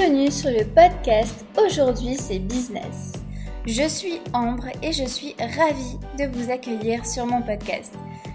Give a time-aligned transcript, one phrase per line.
[0.00, 3.12] bienvenue sur le podcast Aujourd'hui c'est business.
[3.66, 7.92] Je suis Ambre et je suis ravie de vous accueillir sur mon podcast.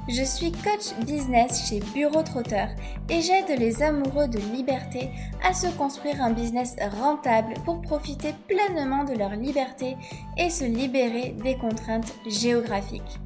[0.07, 2.67] Je suis coach business chez Bureau Trotteur
[3.09, 5.09] et j'aide les amoureux de liberté
[5.43, 9.97] à se construire un business rentable pour profiter pleinement de leur liberté
[10.37, 13.19] et se libérer des contraintes géographiques.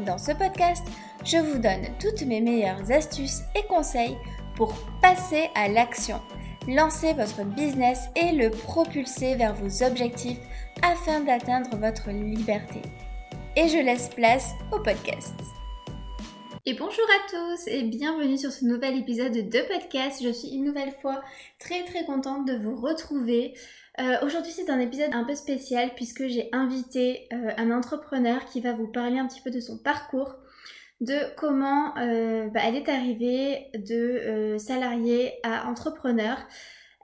[0.00, 0.84] Dans ce podcast,
[1.24, 4.16] je vous donne toutes mes meilleures astuces et conseils
[4.56, 6.20] pour passer à l'action,
[6.68, 10.38] lancer votre business et le propulser vers vos objectifs
[10.82, 12.80] afin d'atteindre votre liberté.
[13.56, 15.34] Et je laisse place au podcast.
[16.66, 20.22] Et bonjour à tous et bienvenue sur ce nouvel épisode de podcast.
[20.22, 21.22] Je suis une nouvelle fois
[21.58, 23.52] très très contente de vous retrouver.
[24.00, 28.62] Euh, aujourd'hui c'est un épisode un peu spécial puisque j'ai invité euh, un entrepreneur qui
[28.62, 30.36] va vous parler un petit peu de son parcours,
[31.04, 36.38] de comment euh, bah, elle est arrivée de salarié à entrepreneur.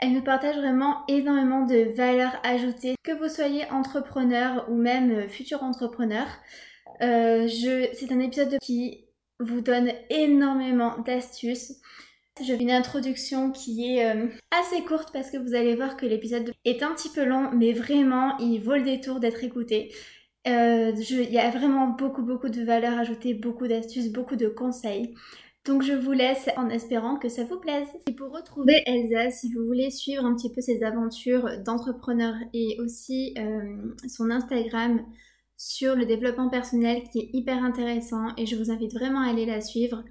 [0.00, 5.62] Elle nous partage vraiment énormément de valeurs ajoutées, que vous soyez entrepreneur ou même futur
[5.62, 6.26] entrepreneur.
[7.00, 9.04] c'est un épisode qui
[9.40, 11.74] vous donne énormément d'astuces.
[12.40, 16.06] Je fais une introduction qui est euh, assez courte parce que vous allez voir que
[16.06, 19.92] l'épisode est un petit peu long, mais vraiment, il vaut le détour d'être écouté.
[20.46, 25.14] Euh, il y a vraiment beaucoup, beaucoup de valeurs ajoutées, beaucoup d'astuces, beaucoup de conseils.
[25.66, 27.88] Donc je vous laisse en espérant que ça vous plaise.
[28.08, 32.78] Et pour retrouver Elsa, si vous voulez suivre un petit peu ses aventures d'entrepreneur et
[32.80, 35.04] aussi euh, son Instagram,
[35.60, 39.44] sur le développement personnel qui est hyper intéressant et je vous invite vraiment à aller
[39.44, 40.02] la suivre.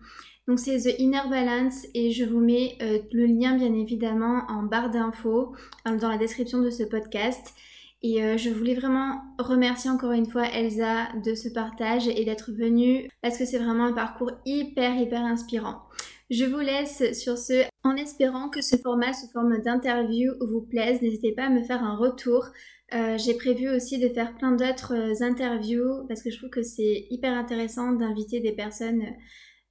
[0.47, 4.61] Donc c'est The Inner Balance et je vous mets euh, le lien bien évidemment en
[4.61, 7.55] barre d'infos dans la description de ce podcast.
[8.01, 12.51] Et euh, je voulais vraiment remercier encore une fois Elsa de ce partage et d'être
[12.51, 15.81] venue parce que c'est vraiment un parcours hyper hyper inspirant.
[16.29, 21.01] Je vous laisse sur ce en espérant que ce format sous forme d'interview vous plaise.
[21.01, 22.45] N'hésitez pas à me faire un retour
[22.93, 26.63] euh, j'ai prévu aussi de faire plein d'autres euh, interviews parce que je trouve que
[26.63, 29.03] c'est hyper intéressant d'inviter des personnes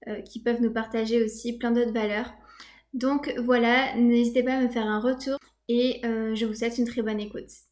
[0.06, 2.32] euh, qui peuvent nous partager aussi plein d'autres valeurs.
[2.94, 5.38] Donc voilà, n'hésitez pas à me faire un retour
[5.68, 7.67] et je vous souhaite une très bonne écoute.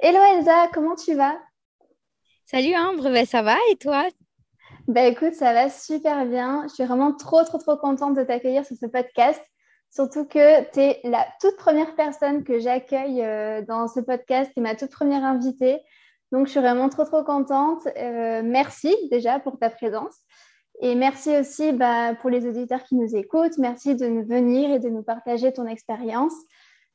[0.00, 1.38] Hello Elsa, comment tu vas?
[2.46, 4.04] Salut Ambre, ben, ça va et toi?
[4.88, 6.64] Bah écoute, ça va super bien.
[6.68, 9.40] Je suis vraiment trop trop trop contente de t'accueillir sur ce podcast.
[9.90, 14.60] Surtout que tu es la toute première personne que j'accueille euh, dans ce podcast, tu
[14.60, 15.80] es ma toute première invitée.
[16.32, 17.86] Donc, je suis vraiment trop, trop contente.
[17.96, 20.16] Euh, merci déjà pour ta présence.
[20.80, 23.56] Et merci aussi bah, pour les auditeurs qui nous écoutent.
[23.58, 26.34] Merci de nous venir et de nous partager ton expérience.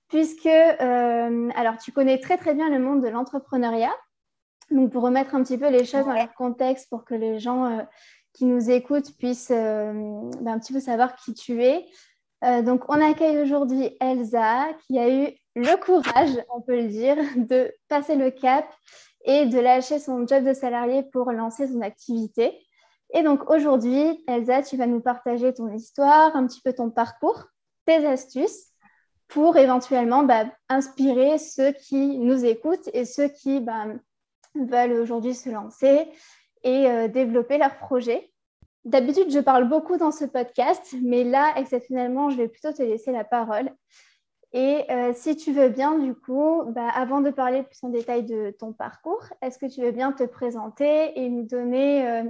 [0.10, 3.96] Puisque, euh, alors, tu connais très, très bien le monde de l'entrepreneuriat.
[4.72, 7.88] Donc, pour remettre un petit peu les choses dans leur contexte, pour que les gens
[8.34, 11.86] qui nous écoutent puissent bah, un petit peu savoir qui tu es.
[12.44, 17.18] Euh, donc, on accueille aujourd'hui Elsa qui a eu le courage, on peut le dire,
[17.36, 18.66] de passer le cap
[19.26, 22.58] et de lâcher son job de salarié pour lancer son activité.
[23.14, 27.46] Et donc aujourd'hui, Elsa, tu vas nous partager ton histoire, un petit peu ton parcours,
[27.86, 28.69] tes astuces
[29.30, 33.86] pour éventuellement bah, inspirer ceux qui nous écoutent et ceux qui bah,
[34.56, 36.08] veulent aujourd'hui se lancer
[36.64, 38.32] et euh, développer leur projet.
[38.86, 43.12] D'habitude, je parle beaucoup dans ce podcast, mais là, exceptionnellement, je vais plutôt te laisser
[43.12, 43.72] la parole.
[44.52, 48.24] Et euh, si tu veux bien, du coup, bah, avant de parler plus en détail
[48.24, 52.24] de ton parcours, est-ce que tu veux bien te présenter et nous donner euh,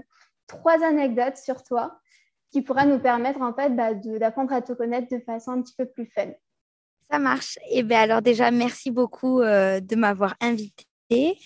[0.47, 1.97] trois anecdotes sur toi
[2.51, 5.85] qui pourraient nous permettre en fait d'apprendre à te connaître de façon un petit peu
[5.85, 6.31] plus fun?
[7.11, 7.57] Ça marche.
[7.69, 11.37] Et eh bien alors déjà, merci beaucoup euh, de m'avoir invitée.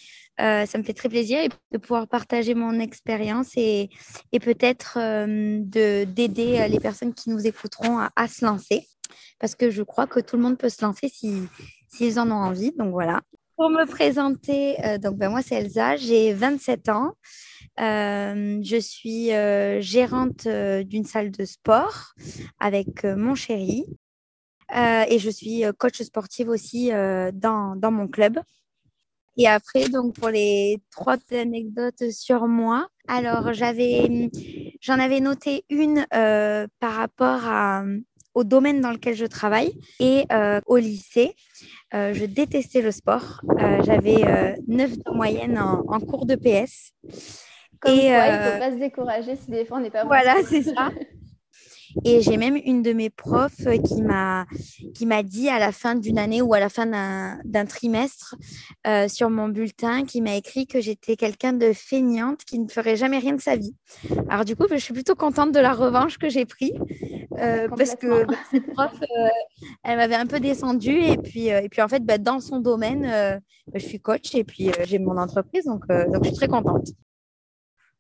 [0.42, 3.90] Euh, ça me fait très plaisir de pouvoir partager mon expérience et,
[4.32, 8.88] et peut-être euh, d'aider les personnes qui nous écouteront à, se lancer.
[9.40, 11.48] Parce que je crois que tout le monde peut se lancer s'ils
[11.88, 12.74] si, en ont envie.
[12.74, 13.22] Donc voilà.
[13.56, 17.14] Pour me présenter, donc ben, moi c'est Elsa, j'ai 27 ans.
[17.78, 19.28] je suis
[19.82, 22.16] gérante d'une salle de sport
[22.60, 23.86] avec mon chéri.
[24.74, 28.40] Et je suis coach sportive aussi dans, dans mon club.
[29.38, 34.30] Et après, donc pour les trois anecdotes sur moi, alors j'avais,
[34.80, 37.84] j'en avais noté une euh, par rapport à,
[38.36, 41.34] au domaine dans lequel je travaille et euh, au lycée.
[41.96, 43.42] Euh, je détestais le sport.
[43.86, 46.94] j'avais 9 de moyenne en, en, cours de PS.
[47.80, 50.06] Comme et quoi, il ne faut pas se décourager si des fois on n'est pas
[50.06, 50.92] Voilà, c'est ça.
[52.06, 54.46] Et j'ai même une de mes profs qui m'a
[54.94, 58.36] qui m'a dit à la fin d'une année ou à la fin d'un trimestre
[58.88, 62.96] euh, sur mon bulletin, qui m'a écrit que j'étais quelqu'un de feignante qui ne ferait
[62.96, 63.76] jamais rien de sa vie.
[64.30, 66.74] Alors du coup, je suis plutôt contente de la revanche que j'ai pris
[67.40, 69.28] euh, parce que bah, cette prof, euh,
[69.84, 73.04] elle m'avait un peu descendue et puis et puis en fait, bah, dans son domaine,
[73.04, 76.88] bah, je suis coach et puis j'ai mon entreprise, donc donc je suis très contente.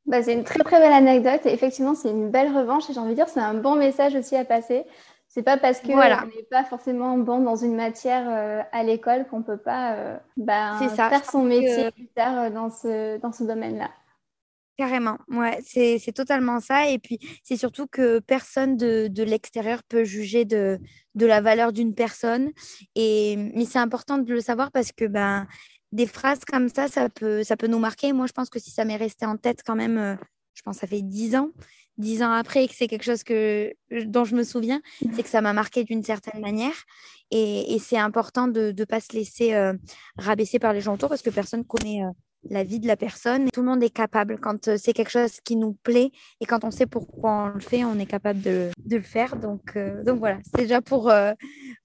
[0.05, 2.99] Bah, c'est une très très belle anecdote et effectivement c'est une belle revanche et j'ai
[2.99, 4.85] envie de dire c'est un bon message aussi à passer.
[5.33, 9.41] C'est pas parce qu'on n'est pas forcément bon dans une matière euh, à l'école qu'on
[9.41, 13.89] peut pas euh, bah, faire son métier plus tard euh, dans ce, dans ce domaine-là.
[14.75, 16.89] Carrément, ouais, c'est totalement ça.
[16.89, 20.79] Et puis, c'est surtout que personne de, de l'extérieur peut juger de,
[21.13, 22.51] de la valeur d'une personne.
[22.95, 25.47] Et, mais c'est important de le savoir parce que ben,
[25.93, 28.13] des phrases comme ça, ça peut, ça peut nous marquer.
[28.13, 30.15] Moi, je pense que si ça m'est resté en tête quand même, euh,
[30.55, 31.51] je pense que ça fait dix ans,
[31.97, 33.71] dix ans après, que c'est quelque chose que,
[34.05, 34.81] dont je me souviens,
[35.15, 36.73] c'est que ça m'a marqué d'une certaine manière.
[37.29, 39.73] Et, c'est important de ne pas se laisser euh,
[40.17, 42.09] rabaisser par les gens autour parce que personne connaît euh,
[42.49, 43.49] la vie de la personne.
[43.53, 44.39] Tout le monde est capable.
[44.39, 46.11] Quand c'est quelque chose qui nous plaît
[46.41, 49.35] et quand on sait pourquoi on le fait, on est capable de, de le faire.
[49.35, 51.11] Donc, donc voilà, c'est déjà pour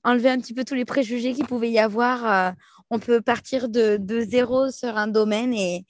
[0.02, 2.54] enlever un petit peu tous les préjugés qu'il pouvait y avoir
[2.90, 5.84] on peut partir de, zéro sur un domaine et,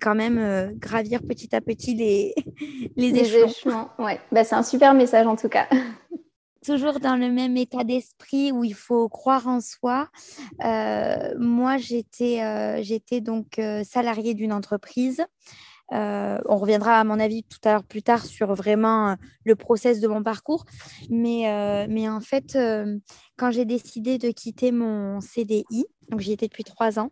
[0.00, 2.34] quand même euh, gravir petit à petit les,
[2.96, 3.88] les, échelons.
[3.98, 4.20] Ouais.
[4.32, 5.68] Bah, c'est un super message en tout cas.
[6.64, 10.08] Toujours dans le même état d'esprit où il faut croire en soi.
[10.64, 15.26] Euh, moi, j'étais euh, j'étais donc salariée d'une entreprise.
[15.92, 19.14] Euh, on reviendra, à mon avis, tout à l'heure plus tard sur vraiment euh,
[19.44, 20.64] le process de mon parcours.
[21.10, 22.58] Mais, euh, mais en fait,
[23.36, 27.10] quand j'ai décidé de quitter mon CDI, donc j'y étais depuis trois ans,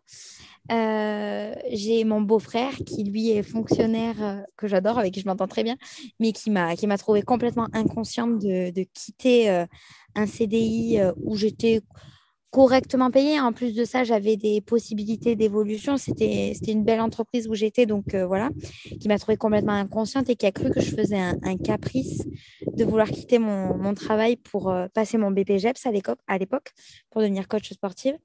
[0.68, 5.76] j'ai mon beau-frère qui, lui, est fonctionnaire que j'adore, avec qui je m'entends très bien,
[6.20, 9.66] mais qui m'a trouvé complètement inconsciente de, de quitter
[10.14, 11.80] un CDI où j'étais
[12.52, 13.40] correctement payé.
[13.40, 15.96] En plus de ça, j'avais des possibilités d'évolution.
[15.96, 18.50] C'était une belle entreprise où j'étais, donc euh, voilà,
[19.00, 22.24] qui m'a trouvé complètement inconsciente et qui a cru que je faisais un, caprice
[22.76, 26.72] de vouloir quitter mon, mon travail pour euh, passer mon BPGEPS à l'époque,
[27.10, 28.16] pour devenir coach sportive.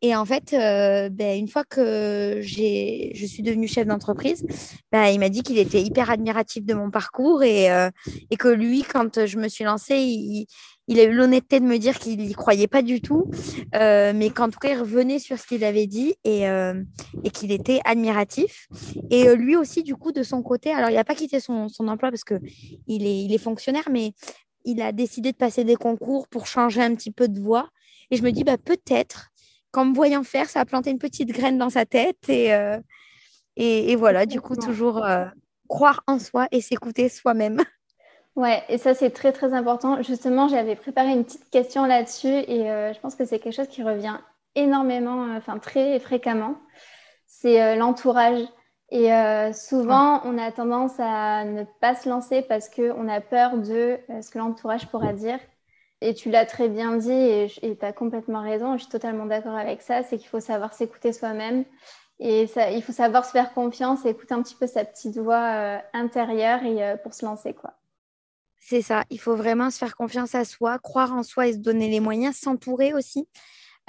[0.00, 4.46] Et en fait, euh, ben, une fois que je suis devenue chef d'entreprise,
[4.92, 7.66] ben, il m'a dit qu'il était hyper admiratif de mon parcours et,
[8.30, 10.46] et que lui, quand je me suis lancée, il,
[10.86, 13.30] il a eu l'honnêteté de me dire qu'il n'y croyait pas du tout,
[13.74, 16.82] euh, mais qu'en tout cas, il revenait sur ce qu'il avait dit et, euh,
[17.22, 18.68] et qu'il était admiratif.
[19.10, 21.68] Et euh, lui aussi, du coup, de son côté, alors il n'a pas quitté son,
[21.68, 24.12] son emploi parce qu'il est, il est fonctionnaire, mais
[24.64, 27.68] il a décidé de passer des concours pour changer un petit peu de voix.
[28.10, 29.30] Et je me dis, bah, peut-être
[29.70, 32.28] qu'en me voyant faire, ça a planté une petite graine dans sa tête.
[32.28, 32.50] Et,
[33.56, 35.04] et, et, voilà, du coup, toujours
[35.68, 37.62] croire en soi et s'écouter soi-même.
[38.36, 40.02] Ouais, et ça c'est très très important.
[40.02, 43.68] Justement, j'avais préparé une petite question là-dessus et euh, je pense que c'est quelque chose
[43.68, 44.18] qui revient
[44.56, 46.56] énormément, euh, enfin très fréquemment.
[47.26, 48.40] C'est euh, l'entourage.
[48.90, 49.10] Et
[49.54, 54.30] souvent, on a tendance à ne pas se lancer parce qu'on a peur de ce
[54.30, 55.40] que l'entourage pourra dire.
[56.00, 58.74] Et tu l'as très bien dit et tu as complètement raison.
[58.76, 60.04] Je suis totalement d'accord avec ça.
[60.04, 61.64] C'est qu'il faut savoir s'écouter soi-même.
[62.20, 65.18] Et ça, il faut savoir se faire confiance et écouter un petit peu sa petite
[65.18, 67.52] voix intérieure et, pour se lancer.
[67.52, 67.72] quoi.
[68.66, 71.58] C'est ça, il faut vraiment se faire confiance à soi, croire en soi et se
[71.58, 73.28] donner les moyens, s'entourer aussi.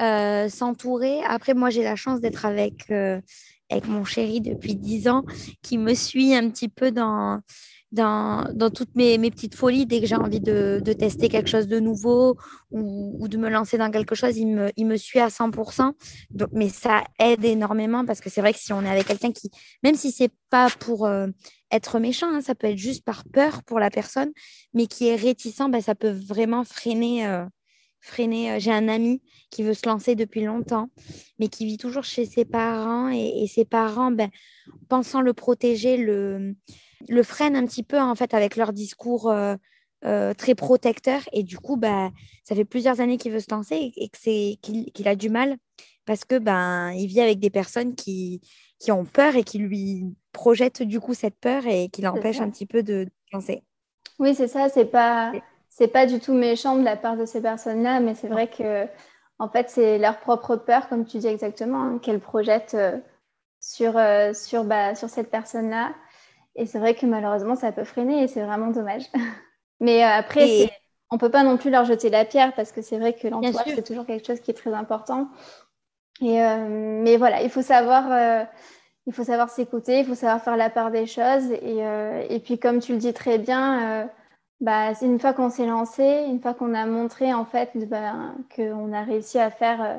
[0.01, 1.21] Euh, s'entourer.
[1.23, 3.21] Après, moi, j'ai la chance d'être avec, euh,
[3.69, 5.23] avec mon chéri depuis dix ans,
[5.61, 7.39] qui me suit un petit peu dans,
[7.93, 9.85] dans, dans toutes mes, mes, petites folies.
[9.85, 12.35] Dès que j'ai envie de, de, tester quelque chose de nouveau
[12.71, 15.93] ou, ou, de me lancer dans quelque chose, il me, il me suit à 100%.
[16.31, 19.31] Donc, mais ça aide énormément parce que c'est vrai que si on est avec quelqu'un
[19.31, 19.49] qui,
[19.83, 21.27] même si c'est pas pour euh,
[21.75, 24.31] être méchant, hein, ça peut être juste par peur pour la personne,
[24.73, 27.27] mais qui est réticent, ben, ça peut vraiment freiner.
[27.27, 27.45] Euh,
[28.01, 28.51] freiner.
[28.51, 30.89] Euh, j'ai un ami qui veut se lancer depuis longtemps,
[31.39, 34.29] mais qui vit toujours chez ses parents et, et ses parents, ben,
[34.89, 36.55] pensant le protéger, le,
[37.09, 39.31] le freinent un petit peu en fait avec leur discours
[40.05, 42.11] euh, très protecteur et du coup bah
[42.43, 45.57] ça fait plusieurs années qu'il veut se lancer et, c'est qu'il a du mal
[46.05, 48.41] parce que ben il vit avec des personnes qui
[48.79, 52.49] qui ont peur et qui lui projettent du coup cette peur et qui l'empêchent un
[52.49, 53.63] petit peu de, se lancer.
[54.19, 55.31] Oui, c'est ça, c'est pas
[55.69, 58.87] c'est pas du tout méchant de la part de ces personnes-là, mais c'est vrai que
[59.39, 62.97] en fait, c'est leur propre peur, comme tu dis exactement, hein, qu'elles projettent euh,
[63.59, 63.99] sur,
[64.33, 65.93] sur, bah, sur cette personne-là.
[66.55, 69.03] Et c'est vrai que malheureusement, ça peut freiner et c'est vraiment dommage.
[69.79, 70.71] Mais euh, après,
[71.11, 73.27] on ne peut pas non plus leur jeter la pierre parce que c'est vrai que
[73.27, 75.29] l'entourage, c'est toujours quelque chose qui est très important.
[76.21, 78.43] Et, euh, mais voilà, il faut savoir, euh,
[79.07, 81.51] il faut savoir s'écouter, il faut savoir faire la part des choses.
[81.51, 81.79] Et,
[82.29, 84.09] et puis, comme tu le dis très bien,
[84.61, 88.13] bah, une fois qu'on s'est lancé, une fois qu'on a montré en fait bah,
[88.55, 89.97] qu'on a réussi à faire, euh,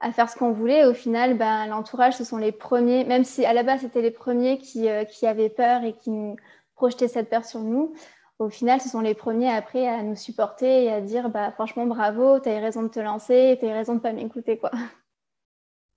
[0.00, 3.44] à faire ce qu'on voulait, au final, bah, l'entourage, ce sont les premiers, même si
[3.46, 6.36] à la base c'était les premiers qui, euh, qui avaient peur et qui nous
[6.76, 7.94] projetaient cette peur sur nous,
[8.38, 11.86] au final, ce sont les premiers après à nous supporter et à dire bah, franchement
[11.86, 14.58] bravo, tu as eu raison de te lancer, tu as eu raison de pas m'écouter.
[14.58, 14.70] quoi.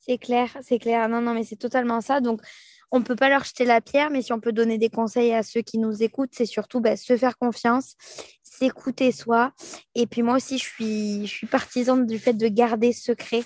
[0.08, 1.10] C'est clair, c'est clair.
[1.10, 2.22] Non, non, mais c'est totalement ça.
[2.22, 2.42] Donc,
[2.92, 5.34] on ne peut pas leur jeter la pierre, mais si on peut donner des conseils
[5.34, 7.96] à ceux qui nous écoutent, c'est surtout bah, se faire confiance,
[8.44, 9.52] s'écouter soi.
[9.96, 13.44] Et puis moi aussi, je suis, je suis partisane du fait de garder secret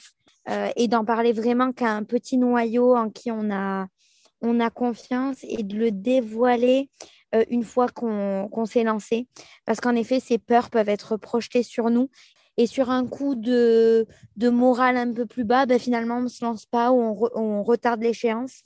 [0.50, 3.88] euh, et d'en parler vraiment qu'à un petit noyau en qui on a,
[4.41, 6.89] on a confiance et de le dévoiler
[7.34, 9.27] euh, une fois qu'on s'est lancé.
[9.65, 12.12] Parce qu'en effet, ces peurs peuvent être projetées sur nous
[12.58, 14.05] et sur un coup de,
[14.36, 17.29] de morale un peu plus bas, ben finalement, on ne se lance pas ou on,
[17.36, 18.62] on retarde l'échéance.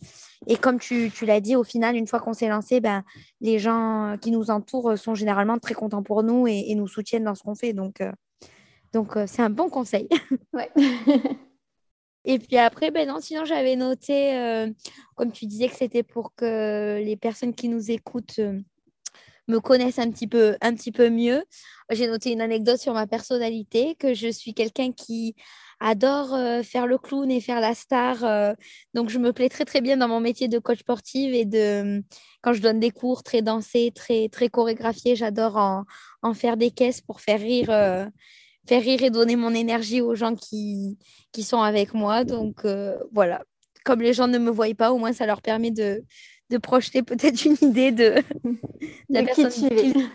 [0.47, 3.03] Et comme tu, tu l'as dit, au final, une fois qu'on s'est lancé, ben,
[3.41, 7.25] les gens qui nous entourent sont généralement très contents pour nous et, et nous soutiennent
[7.25, 7.73] dans ce qu'on fait.
[7.73, 8.11] Donc, euh,
[8.91, 10.09] donc euh, c'est un bon conseil.
[10.53, 10.71] Ouais.
[12.25, 14.69] et puis après, ben non, sinon, j'avais noté, euh,
[15.15, 18.39] comme tu disais, que c'était pour que les personnes qui nous écoutent
[19.47, 21.43] me connaissent un petit peu, un petit peu mieux.
[21.91, 25.35] J'ai noté une anecdote sur ma personnalité, que je suis quelqu'un qui
[25.79, 28.23] adore euh, faire le clown et faire la star.
[28.23, 28.53] Euh.
[28.93, 32.03] donc, je me plais très, très bien dans mon métier de coach sportive et de
[32.41, 35.85] quand je donne des cours très dansés, très, très chorégraphiés, j'adore en,
[36.21, 37.69] en, faire des caisses pour faire rire.
[37.69, 38.05] Euh,
[38.67, 40.97] faire rire et donner mon énergie aux gens qui,
[41.31, 42.23] qui sont avec moi.
[42.23, 42.65] Donc
[43.11, 43.43] voilà,
[43.85, 46.03] comme les gens ne me voient pas, au moins ça leur permet de,
[46.49, 48.15] de projeter peut-être une idée de,
[49.09, 49.93] la personne qui...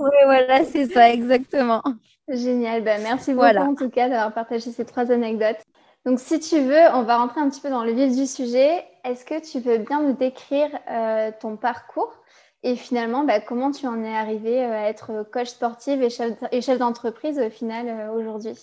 [0.00, 1.82] Oui, voilà, c'est ça, exactement.
[2.28, 2.84] Génial.
[2.84, 5.58] Ben, merci beaucoup en tout cas d'avoir partagé ces trois anecdotes.
[6.06, 8.84] Donc, si tu veux, on va rentrer un petit peu dans le vif du sujet.
[9.04, 12.14] Est-ce que tu veux bien nous décrire euh, ton parcours
[12.62, 16.32] et finalement ben, comment tu en es arrivé euh, à être coach sportive et chef,
[16.52, 18.56] et chef d'entreprise au final euh, aujourd'hui?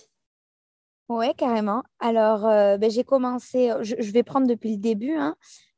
[1.07, 1.83] Oui, carrément.
[1.99, 5.15] Alors, ben, j'ai commencé, je, vais prendre depuis le début.
[5.15, 5.35] Hein.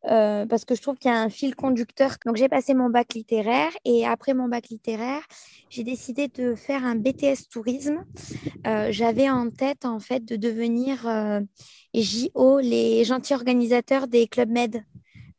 [0.10, 2.16] Euh, parce que je trouve qu'il y a un fil conducteur.
[2.26, 5.22] Donc j'ai passé mon bac littéraire et après mon bac littéraire,
[5.70, 8.06] j'ai décidé de faire un BTS tourisme.
[8.66, 11.42] Euh, j'avais en tête en fait de devenir euh,
[11.94, 14.84] JO, les gentils organisateurs des clubs med.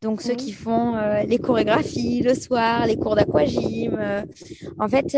[0.01, 0.95] Donc ceux qui font
[1.27, 3.99] les chorégraphies le soir, les cours d'aquagym.
[4.79, 5.17] en fait,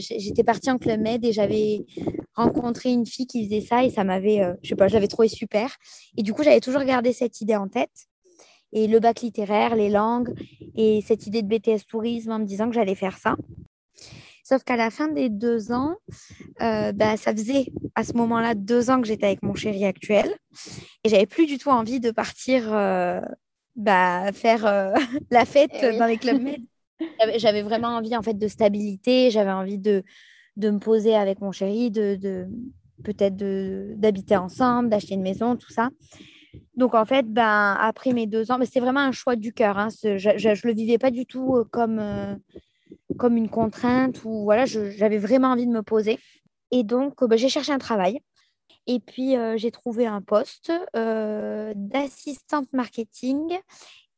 [0.00, 1.86] j'étais partie en club med et j'avais
[2.34, 5.76] rencontré une fille qui faisait ça et ça m'avait, je sais pas, j'avais trouvé super.
[6.16, 8.08] Et du coup, j'avais toujours gardé cette idée en tête
[8.72, 10.34] et le bac littéraire, les langues
[10.76, 13.36] et cette idée de BTS tourisme en me disant que j'allais faire ça.
[14.44, 15.96] Sauf qu'à la fin des deux ans,
[16.62, 17.66] euh, bah, ça faisait
[17.96, 20.30] à ce moment-là deux ans que j'étais avec mon chéri actuel
[21.02, 23.20] et j'avais plus du tout envie de partir euh,
[23.76, 24.92] bah, faire euh,
[25.30, 26.62] la fête eh dans les clubs med.
[27.36, 30.02] J'avais vraiment envie en fait de stabilité, j'avais envie de,
[30.56, 32.46] de me poser avec mon chéri, de, de
[33.04, 35.90] peut-être d'habiter ensemble, d'acheter une maison, tout ça.
[36.74, 39.78] Donc, en fait, ben, après mes deux ans, mais c'était vraiment un choix du cœur.
[39.78, 42.34] Hein, je ne le vivais pas du tout euh, comme, euh,
[43.18, 46.18] comme une contrainte ou voilà, j'avais vraiment envie de me poser.
[46.70, 48.20] Et donc, ben, j'ai cherché un travail.
[48.86, 53.58] Et puis, euh, j'ai trouvé un poste d'assistante marketing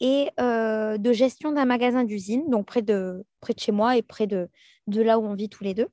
[0.00, 4.26] et de gestion d'un magasin d'usine, donc près de, près de chez moi et près
[4.26, 4.49] de,
[4.87, 5.88] de là où on vit tous les deux.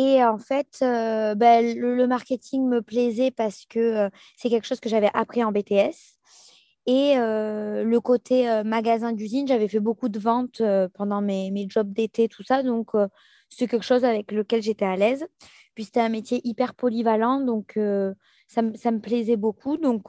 [0.00, 4.78] Et en fait, euh, ben, le, marketing me plaisait parce que euh, c'est quelque chose
[4.78, 6.18] que j'avais appris en BTS.
[6.86, 10.62] Et euh, le côté magasin d'usine, j'avais fait beaucoup de ventes
[10.94, 12.62] pendant mes, mes jobs d'été, tout ça.
[12.62, 12.92] Donc,
[13.50, 15.26] c'est quelque chose avec lequel j'étais à l'aise.
[15.84, 17.40] C'était un métier hyper polyvalent.
[17.40, 17.78] Donc,
[18.46, 19.76] ça, ça, me plaisait beaucoup.
[19.76, 20.02] Donc,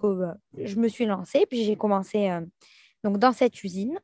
[0.58, 1.46] je me suis lancée.
[1.50, 2.30] Puis, j'ai commencé
[3.04, 4.00] donc, dans cette usine.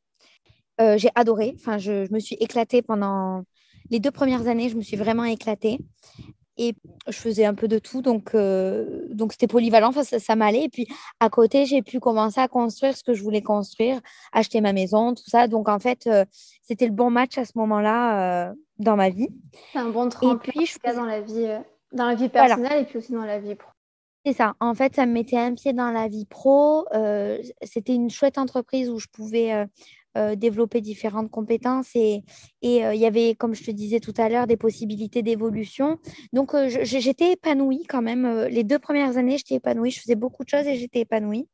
[0.80, 1.54] j'ai adoré.
[1.56, 3.44] Enfin, je, je, me suis éclatée pendant
[3.90, 5.80] les deux premières années, je me suis vraiment éclatée.
[6.58, 6.74] Et
[7.08, 10.64] je faisais un peu de tout, donc euh, donc c'était polyvalent, ça, ça m'allait.
[10.64, 10.88] Et puis
[11.20, 14.00] à côté, j'ai pu commencer à construire ce que je voulais construire,
[14.32, 15.48] acheter ma maison, tout ça.
[15.48, 16.24] Donc en fait, euh,
[16.62, 19.28] c'était le bon match à ce moment-là euh, dans ma vie.
[19.74, 21.48] C'est un bon tremplin et puis, je dans la vie,
[21.92, 23.70] dans la vie personnelle et puis aussi dans la vie pro.
[24.26, 24.56] C'est ça.
[24.60, 26.86] En fait, ça me mettait un pied dans la vie pro.
[27.62, 29.66] c'était une chouette entreprise où je pouvais euh,
[30.36, 32.24] développer différentes compétences et,
[32.64, 36.00] euh, il y avait, comme je te disais tout à l'heure, des possibilités d'évolution.
[36.34, 38.46] Donc, euh, j'étais épanouie quand même.
[38.46, 39.92] Les deux premières années, j'étais épanouie.
[39.92, 41.48] Je faisais beaucoup de choses et j'étais épanouie.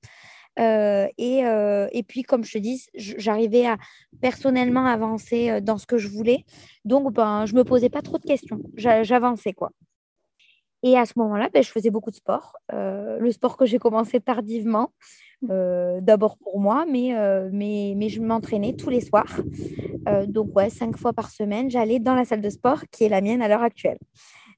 [0.57, 3.77] et, puis, comme je te dis, j'arrivais à
[4.21, 6.45] personnellement avancer dans ce que je voulais.
[6.85, 8.61] Donc, ben, je ne me posais pas trop de questions.
[8.75, 9.71] J'avançais, quoi.
[10.83, 12.57] Et à ce moment-là, ben, je faisais beaucoup de sport.
[12.71, 14.91] le sport que j'ai commencé tardivement.
[15.49, 19.41] Euh, d'abord pour moi, mais, euh, mais, mais je m'entraînais tous les soirs.
[20.27, 23.21] donc, ouais, cinq fois par semaine, j'allais dans la salle de sport qui est la
[23.21, 23.97] mienne à l'heure actuelle.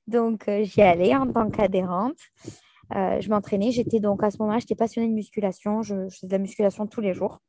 [0.08, 2.20] Donc, j'y allais en tant qu'adhérente.
[2.92, 3.72] je m'entraînais.
[3.72, 5.82] J'étais donc à ce moment-là, j'étais passionnée de musculation.
[5.82, 7.40] Je, je faisais de la musculation tous les jours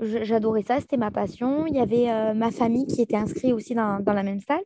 [0.00, 1.66] j'adorais ça, c'était ma passion.
[1.66, 4.62] Il y avait euh, ma famille qui était inscrite aussi dans, dans, la même salle.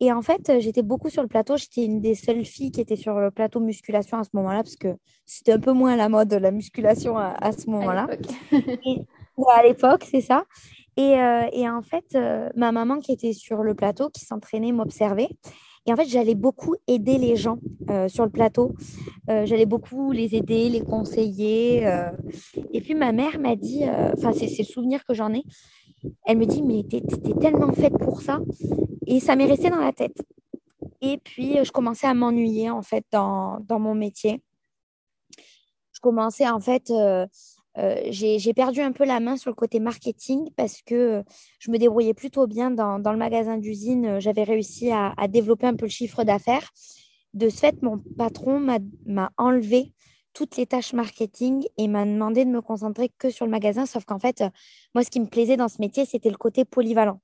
[0.00, 1.56] Et en fait, euh, j'étais beaucoup sur le plateau.
[1.56, 4.76] J'étais une des seules filles qui était sur le plateau musculation à ce moment-là, parce
[4.76, 4.96] que
[5.26, 8.08] c'était un peu moins la mode, la musculation à, à ce moment-là.
[9.56, 10.44] À l'époque, c'est ça.
[10.98, 12.14] Et, euh, et, en fait,
[12.56, 15.30] ma maman qui était sur le plateau, qui s'entraînait, m'observait.
[15.86, 17.58] Et en fait, j'allais beaucoup aider les gens
[17.88, 18.74] euh, sur le plateau.
[19.28, 21.86] Euh, j'allais beaucoup les aider, les conseiller.
[21.86, 22.10] Euh.
[22.72, 23.84] Et puis ma mère m'a dit,
[24.16, 25.42] enfin c'est le souvenir que j'en ai,
[26.26, 28.40] elle me dit, mais tu es, tellement faite pour ça.
[29.06, 30.16] Et ça m'est resté dans la tête.
[31.02, 34.42] Et puis, je commençais à m'ennuyer en fait dans, dans, mon métier.
[35.92, 36.92] Je commençais en fait
[37.80, 41.22] euh, j'ai perdu un peu la main sur le côté marketing parce que euh,
[41.58, 44.06] je me débrouillais plutôt bien dans, le magasin d'usine.
[44.06, 46.70] Euh, j'avais réussi à, développer un peu le chiffre d'affaires.
[47.32, 48.60] De ce fait, mon patron
[49.06, 49.92] m'a enlevé
[50.34, 53.86] toutes les tâches marketing et m'a demandé de me concentrer que sur le magasin.
[53.86, 54.44] Sauf qu'en fait,
[54.94, 57.20] moi, ce qui me plaisait dans ce métier, c'était le côté polyvalent.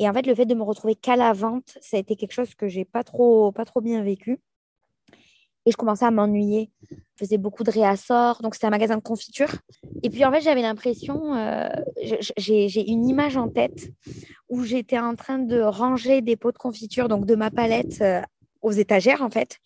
[0.00, 2.32] Et en fait, le fait de me retrouver qu'à la vente, ça a été quelque
[2.32, 4.38] chose que j'ai pas trop, pas trop bien vécu.
[5.68, 6.70] Et je commençais à m'ennuyer.
[6.90, 6.96] Je
[7.26, 8.40] faisais beaucoup de réassorts.
[8.40, 9.50] Donc, c'était un magasin de confiture.
[10.02, 11.68] Et puis, en fait, j'avais l'impression, euh,
[12.38, 13.90] j'ai une image en tête
[14.48, 18.22] où j'étais en train de ranger des pots de confiture, donc de ma palette euh,
[18.62, 19.58] aux étagères, en fait,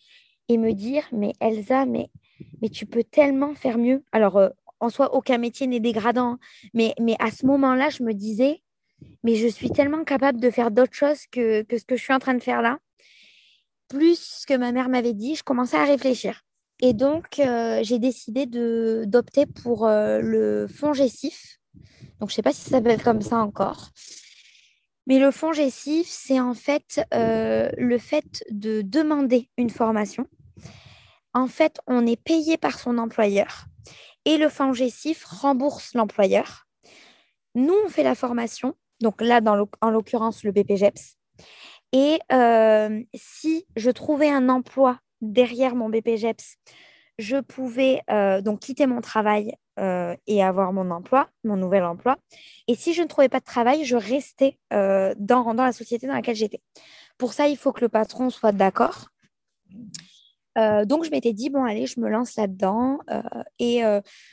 [0.49, 2.11] et me dire, mais Elsa, mais,
[2.61, 4.03] mais tu peux tellement faire mieux.
[4.11, 4.49] Alors, euh,
[4.81, 6.39] en soi, aucun métier n'est dégradant.
[6.75, 8.61] Mais, mais à ce moment-là, je me disais,
[9.23, 12.13] mais je suis tellement capable de faire d'autres choses que, que ce que je suis
[12.13, 12.81] en train de faire là
[13.93, 16.43] plus ce que ma mère m'avait dit, je commençais à réfléchir.
[16.81, 21.59] Et donc, euh, j'ai décidé d'opter pour euh, le fonds Gessif.
[22.19, 23.91] Donc, je ne sais pas si ça s'appelle comme ça encore.
[25.07, 30.27] Mais le fonds Gessif, c'est en fait euh, le fait de demander une formation.
[31.35, 33.67] En fait, on est payé par son employeur
[34.25, 36.67] et le fonds Gessif rembourse l'employeur.
[37.55, 38.75] Nous, on fait la formation.
[39.01, 39.41] Donc là,
[39.81, 41.17] en l'occurrence, le BPGEPS.
[41.93, 46.57] Et euh, si je trouvais un emploi derrière mon BPGEPS,
[47.19, 52.17] je pouvais euh, donc quitter mon travail euh, et avoir mon emploi, mon nouvel emploi.
[52.67, 56.15] Et si je ne trouvais pas de travail, je restais dans, dans la société dans
[56.15, 56.61] laquelle j'étais.
[57.19, 59.09] Pour ça, il faut que le patron soit d'accord.
[60.57, 62.99] donc, je m'étais dit, bon, allez, je me lance là-dedans.
[63.59, 63.83] et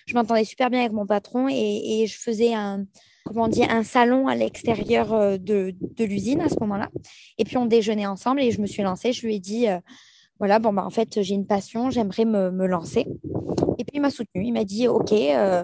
[0.07, 2.85] je m'entendais super bien avec mon patron et, et je faisais un,
[3.25, 6.89] comment dit, un salon à l'extérieur euh, de, de l'usine à ce moment-là.
[7.37, 9.13] Et puis on déjeunait ensemble et je me suis lancée.
[9.13, 9.79] Je lui ai dit, euh,
[10.39, 13.07] voilà, bon, bah, en fait, j'ai une passion, j'aimerais me, me, lancer.
[13.77, 14.43] Et puis il m'a soutenu.
[14.45, 15.63] Il m'a dit, OK, euh,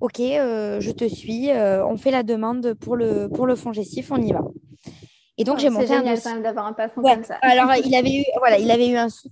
[0.00, 1.50] OK, je te suis.
[1.50, 4.42] on fait la demande pour le, pour le fonds gestif, on y va.
[5.38, 6.40] Et donc, j'ai monté un dossier.
[6.40, 7.36] d'avoir un patron comme ça.
[7.42, 9.28] Alors, il avait eu, voilà, il avait eu un sou,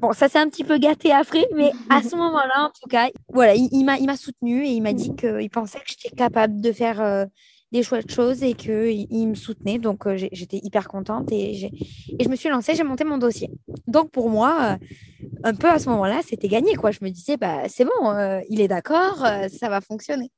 [0.00, 3.08] Bon, ça s'est un petit peu gâté après, mais à ce moment-là, en tout cas,
[3.28, 5.16] voilà, il, il m'a soutenu et il m'a dit mhm.
[5.16, 7.24] qu'il pensait que j'étais capable de faire euh,
[7.70, 9.78] des chouettes choses et qu'il il me soutenait.
[9.78, 13.50] Donc, euh, j'étais hyper contente et, et je me suis lancée, j'ai monté mon dossier.
[13.86, 16.74] Donc, pour moi, euh, un peu à ce moment-là, c'était gagné.
[16.74, 16.90] Quoi.
[16.90, 20.30] Je me disais, bah, c'est bon, il est d'accord, ça va fonctionner.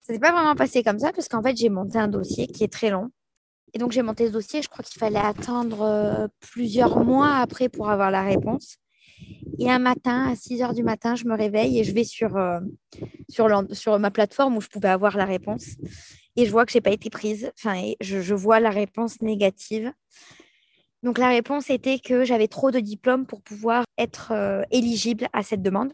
[0.00, 2.64] Ça s'est pas vraiment passé comme ça parce qu'en fait, j'ai monté un dossier qui
[2.64, 3.10] est très long.
[3.74, 4.62] Et donc, j'ai monté ce dossier.
[4.62, 8.76] Je crois qu'il fallait attendre euh, plusieurs mois après pour avoir la réponse.
[9.58, 12.36] Et un matin, à 6 heures du matin, je me réveille et je vais sur,
[12.36, 12.60] euh,
[13.28, 15.66] sur, ma plateforme où je pouvais avoir la réponse.
[16.36, 17.50] Et je vois que je n'ai pas été prise.
[17.58, 19.92] Enfin, je, vois la réponse négative.
[21.02, 25.42] Donc, la réponse était que j'avais trop de diplômes pour pouvoir être euh, éligible à
[25.42, 25.92] cette demande.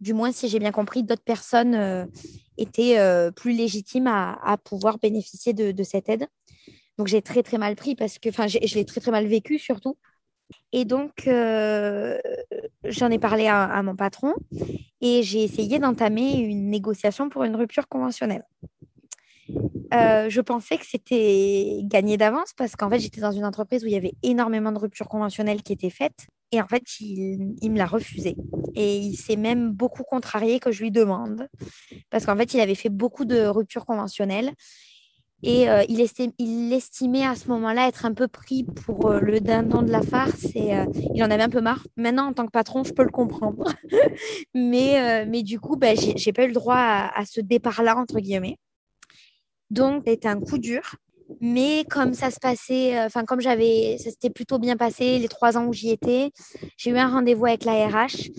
[0.00, 2.08] Du moins, si j'ai bien compris, d'autres personnes
[2.58, 2.98] étaient
[3.36, 6.26] plus légitimes à, pouvoir bénéficier de cette aide.
[6.98, 9.58] Donc j'ai très très mal pris parce que, enfin, je l'ai très très mal vécu
[9.58, 9.96] surtout.
[10.72, 12.18] Et donc, euh,
[12.84, 14.34] j'en ai parlé à, mon patron
[15.00, 18.44] et j'ai essayé d'entamer une négociation pour une rupture conventionnelle.
[19.92, 23.86] Euh, je pensais que c'était gagné d'avance parce qu'en fait, j'étais dans une entreprise où
[23.86, 26.26] il y avait énormément de ruptures conventionnelles qui étaient faites.
[26.50, 28.36] Et en fait, il, il me l'a refusé.
[28.74, 31.48] Et il s'est même beaucoup contrarié que je lui demande.
[32.10, 34.52] Parce qu'en fait, il avait fait beaucoup de ruptures conventionnelles.
[35.46, 36.00] Et euh, il,
[36.72, 40.46] estimait à ce moment-là être un peu pris pour euh, le dindon de la farce
[40.54, 41.86] et euh, il en avait un peu marre.
[41.98, 43.70] Maintenant, en tant que patron, je peux le comprendre.
[44.54, 48.56] mais, du coup, ben, j'ai pas eu le droit à, ce départ-là, entre guillemets.
[49.68, 50.96] Donc, c'était un coup dur.
[51.40, 55.58] Mais comme ça se passait, enfin, comme j'avais, ça s'était plutôt bien passé les trois
[55.58, 56.30] ans où j'y étais,
[56.78, 58.30] j'ai eu un rendez-vous avec la RH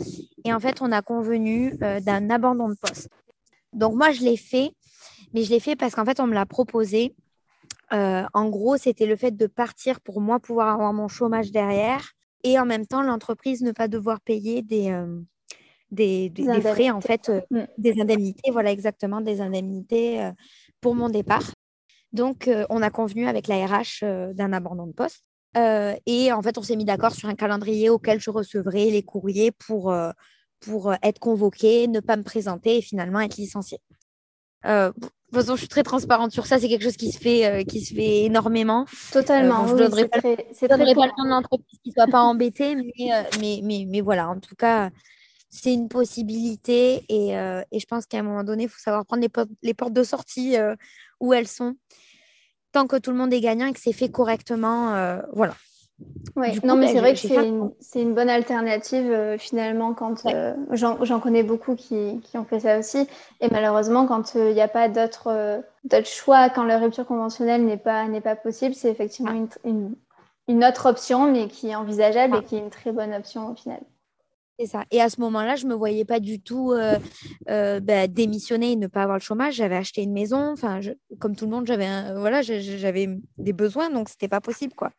[0.44, 3.10] et en fait, on a convenu d'un abandon de poste.
[3.74, 4.72] Donc, moi, je l'ai fait
[5.36, 7.14] mais je l'ai fait parce qu'en fait, on me l'a proposé.
[7.92, 12.58] en gros, c'était le fait de partir pour moi pouvoir avoir mon chômage derrière et
[12.58, 14.98] en même temps l'entreprise ne pas devoir payer des,
[15.92, 17.66] des, frais, en fait, mm.
[17.78, 20.32] des indemnités, voilà exactement, des indemnités
[20.80, 21.52] pour mon départ.
[22.14, 25.26] Donc, on a convenu avec la RH d'un abandon de poste.
[26.06, 29.52] et en fait, on s'est mis d'accord sur un calendrier auquel je recevrai les courriers
[29.52, 29.94] pour,
[30.62, 33.82] pour être convoquée, ne pas me présenter et finalement être licenciée.
[35.32, 36.60] De toute façon, je suis très transparente sur ça.
[36.60, 38.86] C'est quelque chose qui se fait, qui se fait énormément.
[39.12, 39.68] Totalement.
[39.68, 42.76] je ne donnerai pas, très, pas le nom de l'entreprise qui ne soit pas embêtée,
[42.76, 42.94] mais,
[43.40, 44.30] mais, mais, mais, voilà.
[44.30, 44.92] En tout cas,
[45.50, 49.24] c'est une possibilité et, et je pense qu'à un moment donné, il faut savoir prendre
[49.24, 49.32] les,
[49.64, 50.56] les portes de sortie
[51.20, 51.76] où elles sont.
[52.72, 55.56] Tant que tout le monde est gagnant et que c'est fait correctement, voilà.
[56.36, 60.54] Oui, non, mais ben, c'est vrai que c'est une, bonne alternative euh, finalement quand euh,
[60.72, 63.08] j'en connais beaucoup qui, qui, ont fait ça aussi.
[63.40, 65.64] Et malheureusement, quand euh, il n'y a pas d'autres
[66.04, 69.60] choix, quand la rupture conventionnelle n'est pas, pas possible, c'est effectivement ah.
[69.64, 69.96] une,
[70.50, 73.56] une, autre option, mais qui est envisageable et qui est une très bonne option au
[73.56, 73.80] final.
[74.90, 76.98] Et à ce moment-là, je me voyais pas du tout euh,
[77.50, 79.56] euh, bah, démissionner et ne pas avoir le chômage.
[79.56, 80.52] J'avais acheté une maison.
[80.54, 80.80] Enfin,
[81.20, 84.92] comme tout le monde, j'avais voilà, j'avais des besoins, donc c'était pas possible, quoi.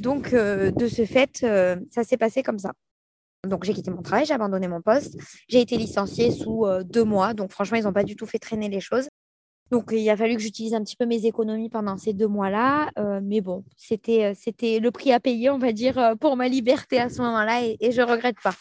[0.00, 1.38] Donc, euh, de ce fait,
[1.90, 2.72] ça s'est passé comme ça.
[3.48, 5.18] Donc, j'ai quitté mon travail, j'ai abandonné mon poste.
[5.48, 7.34] J'ai été licenciée sous deux mois.
[7.34, 9.08] Donc, franchement, ils n'ont pas du tout fait traîner les choses.
[9.70, 12.90] Donc, il a fallu que j'utilise un petit peu mes économies pendant ces deux mois-là.
[13.22, 17.08] mais bon, c'était, c'était le prix à payer, on va dire, pour ma liberté à
[17.08, 18.54] ce moment-là et, et je ne regrette pas.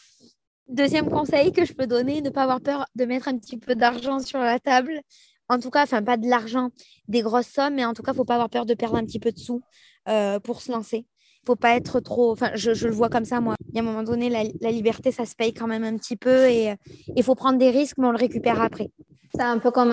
[0.71, 3.75] Deuxième conseil que je peux donner, ne pas avoir peur de mettre un petit peu
[3.75, 5.01] d'argent sur la table.
[5.49, 6.69] En tout cas, enfin, pas de l'argent,
[7.09, 8.95] des grosses sommes, mais en tout cas, il ne faut pas avoir peur de perdre
[8.95, 9.61] un petit peu de sous
[10.07, 10.99] euh, pour se lancer.
[10.99, 12.31] Il ne faut pas être trop.
[12.31, 13.55] Enfin, je, le vois comme ça, moi.
[13.67, 16.15] Il y a un moment donné, la, liberté, ça se paye quand même un petit
[16.15, 16.73] peu et
[17.17, 18.91] il faut prendre des risques, mais on le récupère après.
[19.35, 19.91] C'est un peu comme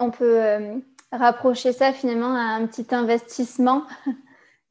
[0.00, 0.78] on peut, euh,
[1.12, 3.82] rapprocher ça finalement à un petit investissement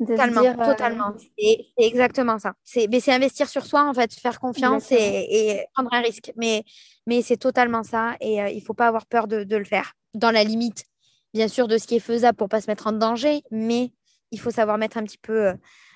[0.06, 1.14] totalement, euh, totalement.
[1.38, 2.54] C'est exactement ça.
[2.64, 6.32] C'est investir sur soi, en fait, faire confiance et, prendre un risque.
[6.36, 6.64] Mais,
[7.08, 9.94] mais c'est totalement ça et euh, il ne faut pas avoir peur de, le faire.
[10.14, 10.86] Dans la limite,
[11.34, 13.92] bien sûr, de ce qui est faisable pour ne pas se mettre en danger, mais
[14.32, 15.54] il faut savoir mettre un petit peu, euh,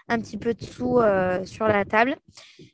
[0.10, 1.00] un petit peu de sous
[1.46, 2.16] sur la table.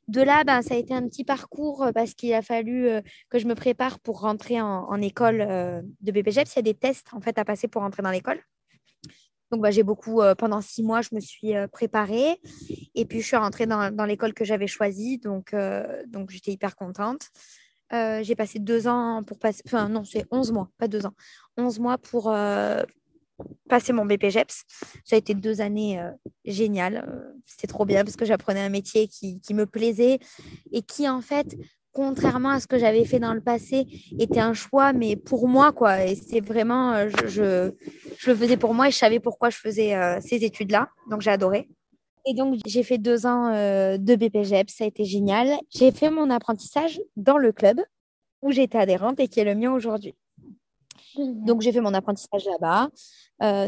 [0.08, 2.88] De là, ben, ça a été un petit parcours parce qu'il a fallu
[3.30, 6.54] que je me prépare pour rentrer en, en école de BPGEPS.
[6.54, 8.40] Il y a des tests en fait à passer pour rentrer dans l'école.
[9.54, 12.42] Donc, bah, j'ai beaucoup, euh, pendant six mois, je me suis euh, préparée.
[12.96, 15.20] Et puis, je suis rentrée dans, dans l'école que j'avais choisie.
[15.20, 17.28] Donc, euh, donc j'étais hyper contente.
[17.92, 21.14] j'ai passé deux ans pour passer, enfin, non, c'est onze mois, pas deux ans,
[21.56, 22.24] onze mois pour
[23.70, 24.64] passer mon BPGEPS.
[25.06, 26.02] Ça a été deux années
[26.44, 27.06] géniales.
[27.46, 30.18] C'était trop bien parce que j'apprenais un métier qui, qui, me plaisait
[30.72, 31.56] et qui, en fait,
[31.94, 33.86] contrairement à ce que j'avais fait dans le passé,
[34.20, 36.04] était un choix, mais pour moi, quoi.
[36.06, 37.72] Et c'est vraiment, euh, je,
[38.18, 40.90] je, le faisais pour moi et je savais pourquoi je faisais euh, ces études-là.
[41.10, 41.70] Donc, j'ai adoré.
[42.26, 45.56] Et donc, j'ai fait deux ans euh, de BPGEP, ça a été génial.
[45.70, 47.80] J'ai fait mon apprentissage dans le club
[48.42, 50.16] où j'étais adhérente et qui est le mien aujourd'hui.
[51.18, 52.90] Donc, j'ai fait mon apprentissage là-bas.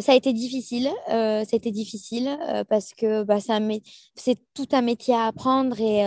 [0.01, 2.35] ça a été difficile, ça a été difficile
[2.69, 3.37] parce que bah,
[4.15, 6.03] c'est tout un métier à apprendre et,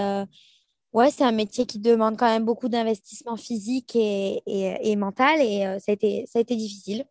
[0.93, 5.67] ouais, c'est un métier qui demande quand même beaucoup d'investissement physique et, et, mental et
[5.67, 7.05] euh, ça, a été, ça a été difficile.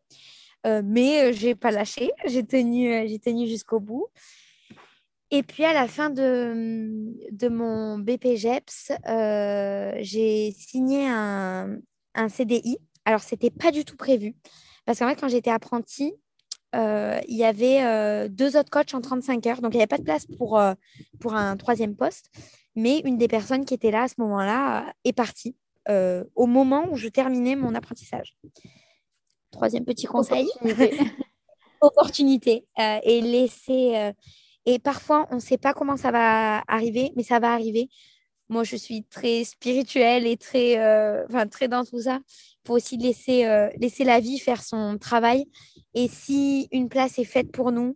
[0.66, 4.08] Euh, mais euh, je n'ai pas lâché, j'ai tenu, j'ai tenu jusqu'au bout.
[5.30, 8.94] Et puis à la fin de, de mon BPGEPS,
[10.02, 11.80] j'ai signé un,
[12.16, 12.78] un, CDI.
[13.04, 14.36] Alors, ce n'était pas du tout prévu.
[14.86, 16.14] Parce qu'en fait, quand j'étais apprentie,
[16.74, 19.62] il y avait deux autres coachs en 35 heures.
[19.62, 20.62] Donc, il n'y avait pas de place pour,
[21.20, 22.32] pour un troisième poste.
[22.78, 25.56] Mais une des personnes qui était là à ce moment-là est partie
[25.90, 28.38] euh, au moment où je terminais mon apprentissage.
[29.50, 30.48] Troisième petit conseil.
[31.82, 32.66] Opportunité.
[32.80, 33.96] Euh, et laisser.
[33.96, 34.14] Euh,
[34.68, 37.90] et parfois, on ne sait pas comment ça va arriver, mais ça va arriver.
[38.50, 40.76] Moi, je suis très spirituelle et très,
[41.26, 42.20] enfin, très dans tout ça.
[42.28, 45.46] Il faut aussi laisser, laisser la vie faire son travail.
[45.96, 47.96] Et si une place est faite pour nous,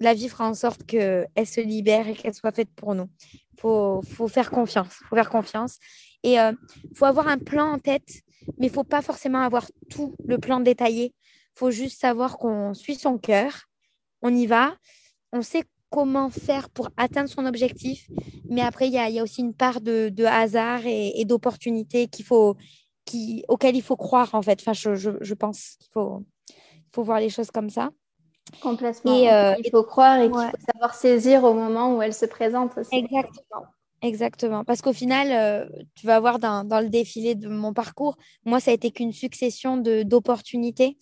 [0.00, 3.08] la vie fera en sorte qu'elle se libère et qu'elle soit faite pour nous
[3.58, 4.94] faut, faut faire confiance.
[5.08, 5.78] faut faire confiance.
[6.22, 6.52] Et euh,
[6.94, 8.22] faut avoir un plan en tête,
[8.58, 11.14] mais faut pas forcément avoir tout le plan détaillé.
[11.54, 13.64] Il faut juste savoir qu'on suit son cœur,
[14.22, 14.74] on y va,
[15.32, 18.08] on sait comment faire pour atteindre son objectif,
[18.48, 22.06] mais après, il y a, y a, aussi une part de, de hasard et, d'opportunité
[22.06, 22.56] qu'il faut,
[23.04, 24.58] qui, auquel il faut croire, en fait.
[24.60, 26.24] Enfin, je, je, je pense qu'il faut,
[26.94, 27.90] faut voir les choses comme ça.
[28.60, 29.16] Complètement.
[29.16, 32.26] Et, euh, il faut croire et il faut savoir saisir au moment où elle se
[32.26, 32.94] présente aussi.
[32.94, 33.66] Exactement.
[34.02, 34.64] Exactement.
[34.64, 38.58] Parce qu'au final, euh, tu vas voir dans, dans, le défilé de mon parcours, moi,
[38.58, 40.98] ça a été qu'une succession d'opportunités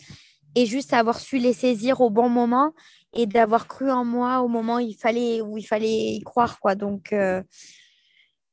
[0.54, 2.72] et juste avoir su les saisir au bon moment
[3.14, 6.60] et d'avoir cru en moi au moment où il fallait, où il fallait y croire.
[6.60, 6.74] Quoi.
[6.74, 7.42] Donc, euh,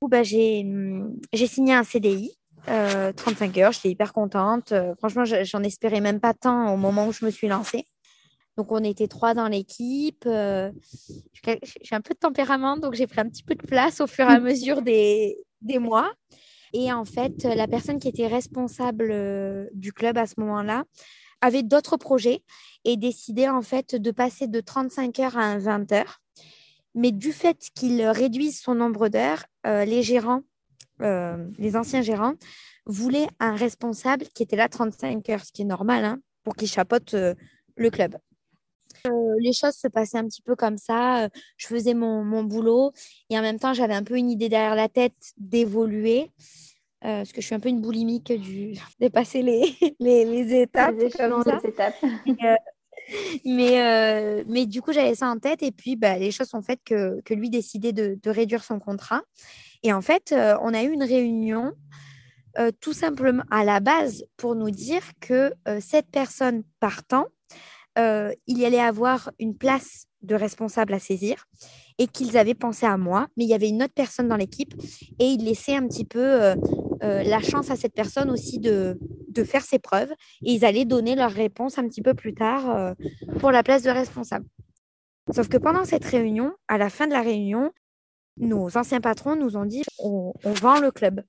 [0.02, 0.64] bah, j'ai
[1.34, 2.32] signé un CDI.
[2.66, 4.74] 35 heures, j'étais hyper contente.
[4.98, 7.86] franchement, j'en espérais même pas tant au moment où je me suis lancée.
[8.58, 10.24] Donc, on était trois dans l'équipe.
[10.26, 14.30] j'ai un peu de tempérament, donc j'ai pris un petit peu de place au fur
[14.30, 16.12] et à mesure des, des mois.
[16.74, 20.84] Et en fait, la personne qui était responsable euh, du club à ce moment-là
[21.42, 22.44] avait d'autres projets
[22.84, 26.20] et décidait en fait de passer de 35 heures à 20 heures.
[26.96, 30.42] Mais du fait qu'il réduise son nombre d'heures, euh, les gérants,
[31.02, 32.34] euh, les anciens gérants,
[32.86, 36.68] voulaient un responsable qui était là 35 heures, ce qui est normal hein, pour qu'il
[36.68, 37.14] chapeaute
[37.76, 38.18] le club.
[39.40, 41.30] Les choses se passaient un petit peu comme ça.
[41.58, 42.92] Je faisais mon, mon boulot
[43.30, 46.32] et en même temps, j'avais un peu une idée derrière la tête d'évoluer.
[47.04, 50.96] Euh, parce que je suis un peu une boulimique du dépasser les, les, les étapes.
[50.98, 51.96] Les étapes.
[52.04, 52.56] Euh,
[53.46, 55.64] mais, euh, mais du coup, j'avais ça en tête.
[55.64, 58.80] Et puis, bah, les choses sont faites que, que lui décidait de, de, réduire son
[58.80, 59.22] contrat.
[59.84, 61.72] Et en fait, on a eu une réunion
[62.82, 67.28] tout simplement à la base pour nous dire que cette personne partant,
[67.98, 71.46] il y allait avoir une place de responsable à saisir
[71.98, 74.74] et qu'ils avaient pensé à moi, mais il y avait une autre personne dans l'équipe
[75.20, 76.56] et ils laissaient un petit peu euh,
[77.04, 80.12] euh, la chance à cette personne aussi de, de, faire ses preuves
[80.44, 82.94] et ils allaient donner leur réponse un petit peu plus tard euh,
[83.40, 84.46] pour la place de responsable.
[85.34, 87.72] Sauf que pendant cette réunion, à la fin de la réunion,
[88.38, 91.24] nos anciens patrons nous ont dit on, vend le club.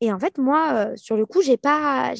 [0.00, 2.12] Et en fait, moi, sur le coup, j'ai pas.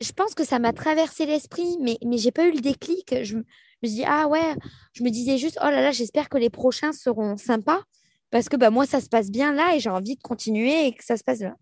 [0.00, 3.14] Je pense que ça m'a traversé l'esprit, mais, mais j'ai pas eu le déclic.
[3.22, 3.44] Je, me
[3.82, 4.54] dis, ah ouais,
[4.92, 7.82] je me disais juste, oh là là, j'espère que les prochains seront sympas
[8.30, 10.92] parce que bah, moi, ça se passe bien là et j'ai envie de continuer et
[10.92, 11.56] que ça se passe bien.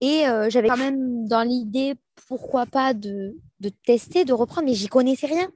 [0.00, 1.94] Et euh, j'avais quand même dans l'idée,
[2.28, 5.50] pourquoi pas, de, de, tester, de reprendre, mais j'y connaissais rien.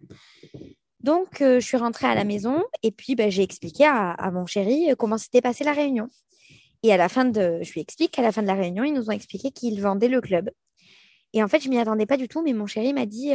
[1.01, 4.31] Donc, euh, je suis rentrée à la maison et puis bah, j'ai expliqué à, à,
[4.31, 6.09] mon chéri euh, comment s'était passée la réunion.
[6.83, 8.93] Et à la fin de, je lui explique qu'à la fin de la réunion, ils
[8.93, 10.51] nous ont expliqué qu'ils vendaient le club.
[11.35, 13.33] Et en fait, je m'y attendais pas du tout, mais mon chéri m'a dit,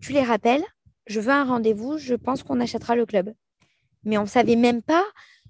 [0.00, 0.64] tu les rappelles,
[1.06, 3.32] je veux un rendez-vous, je pense qu'on achètera le club.
[4.04, 5.04] Mais on ne savait même pas,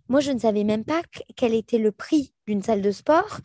[0.09, 1.03] moi je ne savais même pas
[1.35, 3.41] quel était le prix d'une salle de sport,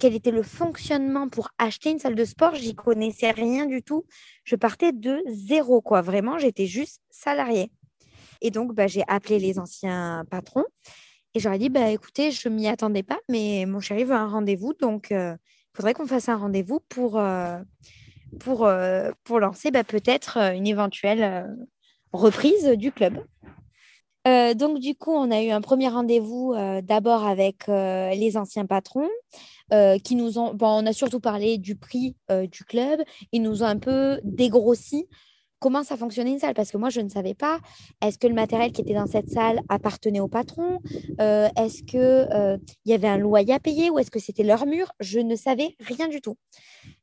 [0.00, 4.04] quel était le fonctionnement pour acheter une salle de sport, j'y connaissais rien du tout.
[4.44, 6.02] Je partais de zéro, quoi.
[6.02, 7.70] Vraiment, j'étais juste salarié.
[8.40, 10.64] Et donc, bah, j'ai appelé les anciens patrons
[11.34, 14.28] et j'aurais dit, bah, écoutez, je ne m'y attendais pas, mais mon chéri veut un
[14.28, 15.36] rendez-vous, donc euh,
[15.74, 17.58] faudrait qu'on fasse un rendez-vous pour, euh,
[18.40, 21.56] pour, euh, pour lancer bah, peut-être euh, une éventuelle
[22.12, 23.24] reprise du club.
[24.26, 29.08] donc du coup, on a eu un premier rendez-vous d'abord avec les anciens patrons
[30.04, 32.14] qui nous ont, bon, on a surtout parlé du prix
[32.50, 33.00] du club,
[33.32, 35.08] ils nous ont un peu dégrossi
[35.62, 36.54] comment ça fonctionnait une salle?
[36.54, 37.58] Parce que moi je ne savais pas
[38.02, 40.80] est-ce que le matériel qui était dans cette salle appartenait au patron?
[41.18, 44.92] Est-ce que il y avait un loyer à payer ou est-ce que c'était leur mur?
[45.00, 46.36] Je ne savais rien du tout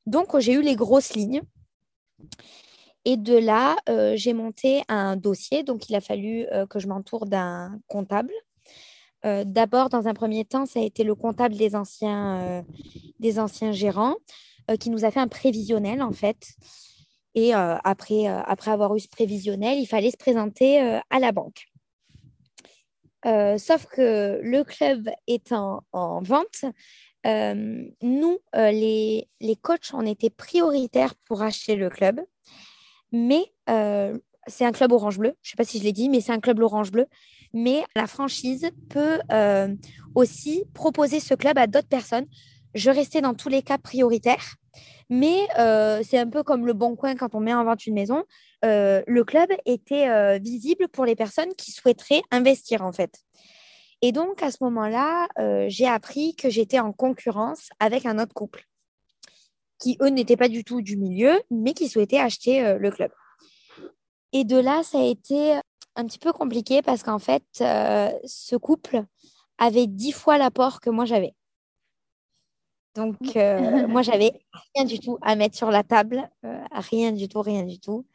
[0.05, 1.41] donc, j'ai eu les grosses lignes.
[3.05, 5.63] Et de là, euh, j'ai monté un dossier.
[5.63, 8.33] Donc, il a fallu euh, que je m'entoure d'un comptable.
[9.25, 12.63] Euh, d'abord, dans un premier temps, ça a été le comptable des anciens,
[13.19, 14.15] des anciens gérants
[14.79, 16.55] qui nous a fait un prévisionnel, en fait.
[17.35, 21.67] Et après, après avoir eu ce prévisionnel, il fallait se présenter à la banque.
[23.23, 26.65] sauf que le club étant en vente,
[27.25, 32.21] euh, nous, euh, les, les, coachs, on était prioritaires pour acheter le club,
[33.11, 35.35] mais euh, c'est un club orange-bleu.
[35.41, 37.07] Je ne sais pas si je l'ai dit, mais c'est un club orange-bleu.
[37.53, 39.19] Mais la franchise peut
[40.13, 42.27] aussi proposer ce club à d'autres personnes.
[42.75, 44.55] Je restais dans tous les cas prioritaires,
[45.09, 45.47] mais
[46.03, 48.23] c'est un peu comme le bon coin quand on met en vente une maison.
[48.63, 53.23] le club était visible pour les personnes qui souhaiteraient investir en fait.
[54.01, 58.33] Et donc, à ce moment-là, euh, j'ai appris que j'étais en concurrence avec un autre
[58.33, 58.65] couple
[59.77, 63.11] qui, eux, n'étaient pas du tout du milieu, mais qui souhaitaient acheter euh, le club.
[64.31, 65.59] Et de là, ça a été
[65.95, 69.03] un petit peu compliqué parce qu'en fait, euh, ce couple
[69.57, 71.33] avait dix fois l'apport que moi j'avais.
[72.99, 73.35] Donc,
[73.87, 74.31] moi, j'avais
[74.75, 76.29] rien du tout à mettre sur la table,
[76.71, 78.05] rien du tout, rien du tout.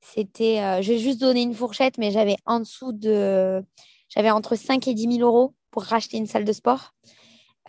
[0.00, 3.64] C'était, je vais juste donner une fourchette, mais j'avais en dessous de
[4.08, 6.94] j'avais entre 5 et 10 000 euros pour racheter une salle de sport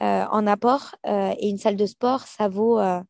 [0.01, 0.95] euh, en apport.
[1.05, 2.79] Euh, et une salle de sport, ça vaut.
[2.79, 3.01] Euh,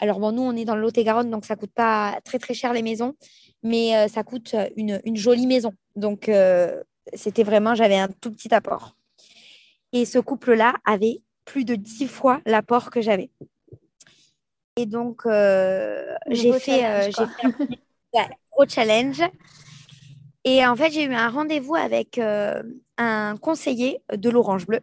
[0.00, 2.72] alors, bon, nous, on est dans le Lot-et-Garonne, donc ça coûte pas très, très cher
[2.72, 3.14] les maisons,
[3.62, 5.72] mais ça coûte une, une, jolie maison.
[5.94, 6.28] Donc,
[7.14, 8.96] c'était vraiment, j'avais un tout petit apport.
[9.92, 13.30] Et ce couple-là avait plus de 10 fois l'apport que j'avais.
[14.76, 19.22] Et donc, j'ai fait, j'ai fait un gros challenge.
[20.44, 24.80] Et en fait, j'ai eu un rendez-vous avec un conseiller de l'Orange Bleu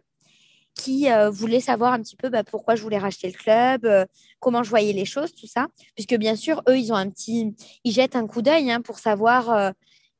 [0.74, 4.06] qui euh, voulait savoir un petit peu bah, pourquoi je voulais racheter le club, euh,
[4.38, 5.66] comment je voyais les choses, tout ça.
[5.94, 8.98] Puisque bien sûr, eux, ils ont un petit, ils jettent un coup d'œil hein, pour
[8.98, 9.70] savoir euh,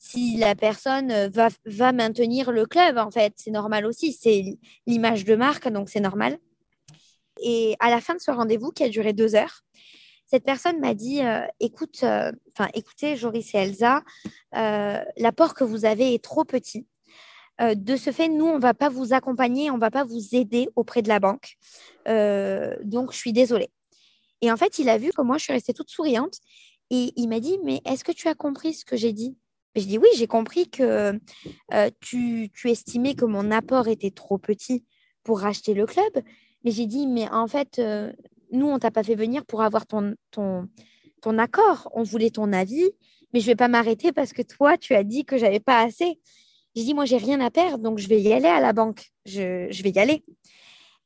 [0.00, 2.98] si la personne va, va maintenir le club.
[2.98, 4.12] En fait, c'est normal aussi.
[4.12, 6.38] C'est l'image de marque, donc c'est normal.
[7.42, 9.62] Et à la fin de ce rendez-vous, qui a duré deux heures,
[10.26, 11.20] cette personne m'a dit
[11.60, 14.02] écoute, enfin écoutez, Joris et Elsa,
[14.52, 16.86] l'apport que vous avez est trop petit.
[17.60, 20.04] Euh, de ce fait, nous, on ne va pas vous accompagner, on ne va pas
[20.04, 21.56] vous aider auprès de la banque.
[22.08, 23.70] Euh, donc, je suis désolée.
[24.40, 26.38] Et en fait, il a vu que moi, je suis restée toute souriante.
[26.90, 29.36] Et il m'a dit, mais est-ce que tu as compris ce que j'ai dit?
[29.76, 31.18] Je dis, oui, j'ai compris que
[31.72, 34.84] euh, tu, estimais que mon apport était trop petit
[35.22, 36.12] pour racheter le club.
[36.64, 37.80] Mais j'ai dit, mais en fait,
[38.52, 40.68] nous, on t'a pas fait venir pour avoir ton, ton,
[41.20, 41.88] ton accord.
[41.94, 42.90] On voulait ton avis,
[43.32, 45.82] mais je ne vais pas m'arrêter parce que toi, tu as dit que j'avais pas
[45.82, 46.18] assez.
[46.74, 49.06] J'ai dit, moi, j'ai rien à perdre, donc je vais y aller à la banque.
[49.26, 50.24] Je, vais y aller.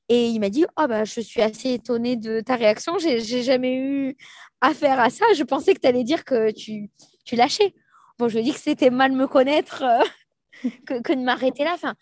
[0.08, 2.98] Et il m'a dit, oh, bah, je suis assez étonnée de ta réaction.
[2.98, 4.16] J'ai, jamais eu
[4.60, 5.24] affaire à ça.
[5.36, 6.90] Je pensais que tu allais dire que tu
[7.32, 7.74] lâchais.
[8.18, 11.72] Bon, je dit que c'était mal me connaître euh, que, de m'arrêter là.
[11.74, 11.94] Enfin,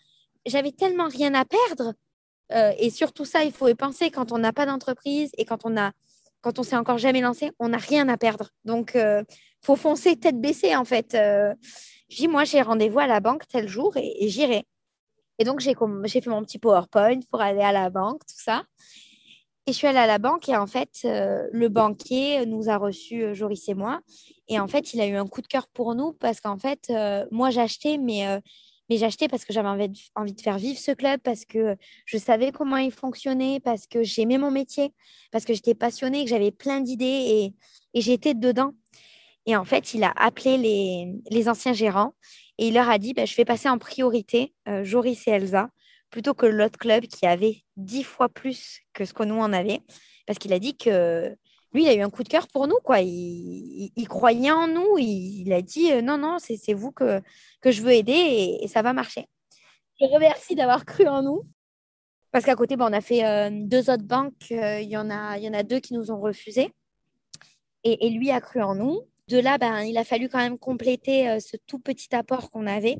[0.45, 1.93] j'avais tellement rien à perdre.
[2.51, 5.65] Euh, et surtout ça, il faut y penser quand on n'a pas d'entreprise et quand
[5.65, 5.91] on a
[6.41, 8.49] quand on s'est encore jamais lancé, on n'a rien à perdre.
[8.65, 9.23] Donc, euh,
[9.61, 11.13] faut foncer tête baissée, en fait.
[11.13, 14.65] Je dis, moi, j'ai rendez-vous à la banque tel jour et, j'irai.
[15.39, 18.63] Et donc, j'ai fait mon petit PowerPoint pour aller à la banque, tout ça.
[19.65, 22.75] Et je suis allée à la banque et en fait, euh, le banquier nous a
[22.75, 24.01] reçus, euh, Joris et moi.
[24.49, 26.87] Et en fait, il a eu un coup de cœur pour nous parce qu'en fait,
[26.89, 28.25] euh, moi, j'achetais, mais,
[28.89, 32.51] mais j'achetais parce que j'avais envie, de faire vivre ce club, parce que je savais
[32.51, 34.91] comment il fonctionnait, parce que j'aimais mon métier,
[35.31, 37.53] parce que j'étais passionnée, que j'avais plein d'idées et,
[37.93, 38.73] et j'étais dedans.
[39.45, 40.57] Et en fait, il a appelé
[41.29, 42.13] les, anciens gérants
[42.57, 45.69] et il leur a dit bah, Je vais passer en priorité Joris et Elsa
[46.13, 49.81] plutôt que l'autre club qui avait dix fois plus que ce que nous en avait.
[50.27, 51.35] Parce qu'il a dit que
[51.73, 52.77] lui, il a eu un coup de cœur pour nous.
[52.83, 52.99] quoi.
[52.99, 54.99] Il, croyait en nous.
[54.99, 57.19] Il, a dit euh, Non, non, c'est vous que,
[57.65, 59.25] je veux aider et, ça va marcher.
[59.99, 61.41] Je remercie d'avoir cru en nous.
[62.31, 64.51] Parce qu'à côté, bon, on a fait euh, deux autres banques.
[64.51, 66.71] Il y, en a, y en a deux qui nous ont refusé.
[67.83, 71.29] Et lui a cru en nous de là, ben, il a fallu quand même compléter
[71.29, 72.97] euh, ce tout petit apport qu'on avait.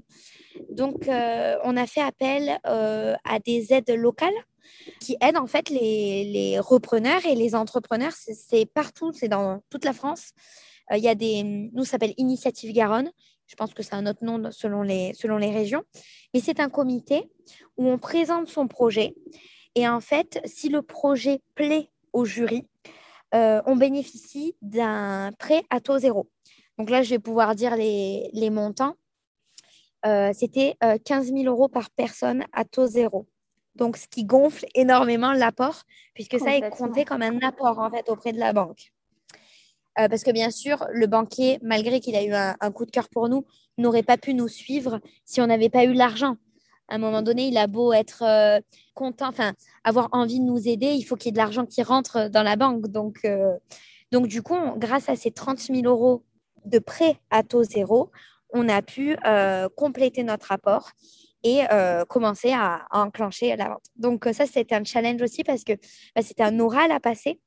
[0.69, 4.33] Donc, euh, on a fait appel euh, à des aides locales
[4.99, 8.13] qui aident en fait les, repreneurs et les entrepreneurs.
[8.13, 10.31] C'est partout, c'est dans toute la France.
[10.91, 13.11] Il y a des, nous, ça s'appelle Initiative Garonne.
[13.47, 15.83] Je pense que c'est un autre nom selon les, selon les régions.
[16.33, 17.29] Mais c'est un comité
[17.77, 19.15] où on présente son projet.
[19.75, 22.65] Et en fait, si le projet plaît au jury,
[23.33, 26.29] euh, on bénéficie d'un prêt à taux zéro.
[26.77, 28.95] Donc là, je vais pouvoir dire les, montants.
[30.05, 33.27] Euh, c'était 15 euh, 000 euros par personne à taux zéro.
[33.75, 38.07] Donc, ce qui gonfle énormément l'apport, puisque ça est compté comme un apport en fait
[38.09, 38.91] auprès de la banque.
[39.95, 43.29] parce que bien sûr, le banquier, malgré qu'il a eu un, coup de cœur pour
[43.29, 43.45] nous,
[43.79, 46.37] n'aurait pas pu nous suivre si on n'avait pas eu l'argent
[46.89, 48.59] à un moment donné, il a beau être euh,
[48.93, 51.81] content, enfin, avoir envie de nous aider, il faut qu'il y ait de l'argent qui
[51.83, 52.87] rentre dans la banque.
[52.87, 53.53] Donc, euh,
[54.11, 56.23] donc du coup, grâce à ces 30 000 euros
[56.65, 58.11] de prêt à taux zéro,
[58.53, 60.91] on a pu euh, compléter notre rapport
[61.45, 61.63] et
[62.07, 63.83] commencer à, enclencher la vente.
[63.97, 65.73] Donc, ça, c'était un challenge aussi parce que
[66.15, 67.41] bah, c'était un oral à passer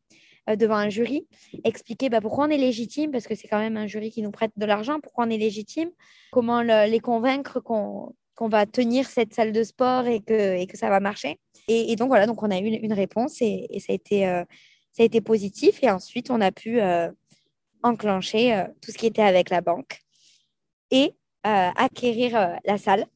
[0.55, 1.27] devant un jury,
[1.64, 4.31] expliquer bah, pourquoi on est légitime, parce que c'est quand même un jury qui nous
[4.31, 5.88] prête de l'argent, pourquoi on est légitime,
[6.31, 10.77] comment les convaincre qu'on qu'on va tenir cette salle de sport et que, et que
[10.77, 11.40] ça va marcher.
[11.68, 14.44] Et, donc voilà, donc on a eu une, réponse et, ça, a été, euh,
[14.92, 15.83] ça a été positif.
[15.83, 17.11] Et ensuite, on a pu euh,
[17.83, 20.01] enclencher euh, tout ce qui était avec la banque
[20.92, 23.07] et acquérir la salle.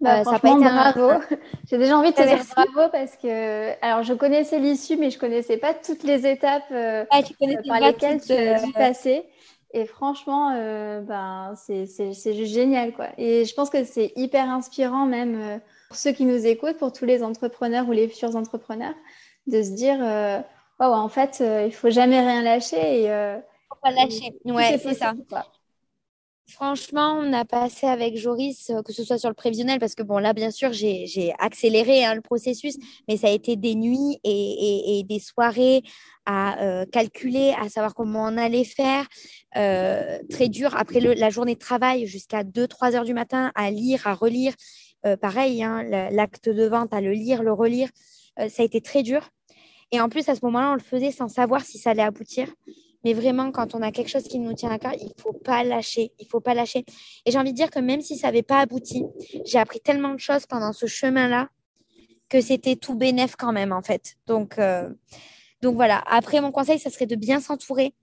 [0.00, 1.10] Bah, ça pas été bravo.
[1.70, 5.18] J'ai déjà envie de te dire bravo parce que, alors, je connaissais l'issue, mais je
[5.18, 7.04] connaissais pas toutes les étapes ah,
[7.66, 9.26] par lesquelles tu as dû passer.
[9.72, 12.92] Et franchement, euh, ben, c'est juste génial.
[12.92, 13.08] Quoi.
[13.18, 15.58] Et je pense que c'est hyper inspirant même euh,
[15.88, 18.94] pour ceux qui nous écoutent, pour tous les entrepreneurs ou les futurs entrepreneurs,
[19.46, 20.40] de se dire, euh,
[20.78, 23.02] en fait, il faut jamais rien lâcher.
[23.02, 23.36] Et,
[23.68, 25.12] faut pas lâcher, ouais, c'est ça.
[26.50, 30.16] Franchement, on a passé avec Joris, que ce soit sur le prévisionnel, parce que bon,
[30.16, 35.02] là, bien sûr, j'ai accéléré hein, le processus, mais ça a été des nuits et,
[35.06, 35.82] des soirées
[36.24, 39.06] à euh, calculer, à savoir comment on allait faire.
[39.56, 44.06] Euh, très dur après la journée de travail jusqu'à 2-3 heures du matin à lire,
[44.06, 44.54] à relire.
[45.04, 47.90] Euh, pareil, hein, l'acte de vente, à le lire, le relire.
[48.38, 49.28] ça a été très dur.
[49.92, 52.48] Et en plus, à ce moment-là, on le faisait sans savoir si ça allait aboutir.
[53.04, 55.32] Mais vraiment, quand on a quelque chose qui nous tient à cœur, il ne faut
[55.32, 56.12] pas lâcher.
[56.18, 56.84] Il faut pas lâcher.
[57.24, 59.04] Et j'ai envie de dire que même si ça n'avait pas abouti,
[59.44, 61.48] j'ai appris tellement de choses pendant ce chemin-là
[62.28, 64.16] que c'était tout bénéf quand même, en fait.
[64.26, 64.88] Donc, euh,
[65.62, 66.02] donc voilà.
[66.06, 67.94] Après, mon conseil, ça serait de bien s'entourer,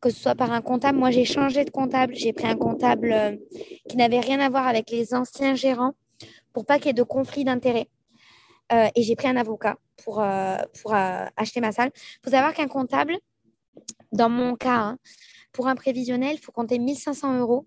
[0.00, 0.98] que ce soit par un comptable.
[0.98, 2.14] Moi, j'ai changé de comptable.
[2.14, 3.36] J'ai pris un comptable euh,
[3.88, 5.92] qui n'avait rien à voir avec les anciens gérants
[6.52, 7.88] pour pas qu'il y ait de conflit d'intérêts.
[8.72, 10.24] Euh, et j'ai pris un avocat pour,
[10.80, 11.90] pour acheter ma salle.
[11.94, 13.16] Il faut savoir qu'un comptable,
[14.12, 14.98] dans mon cas, hein,
[15.52, 17.66] pour un prévisionnel, il faut compter 1500 euros,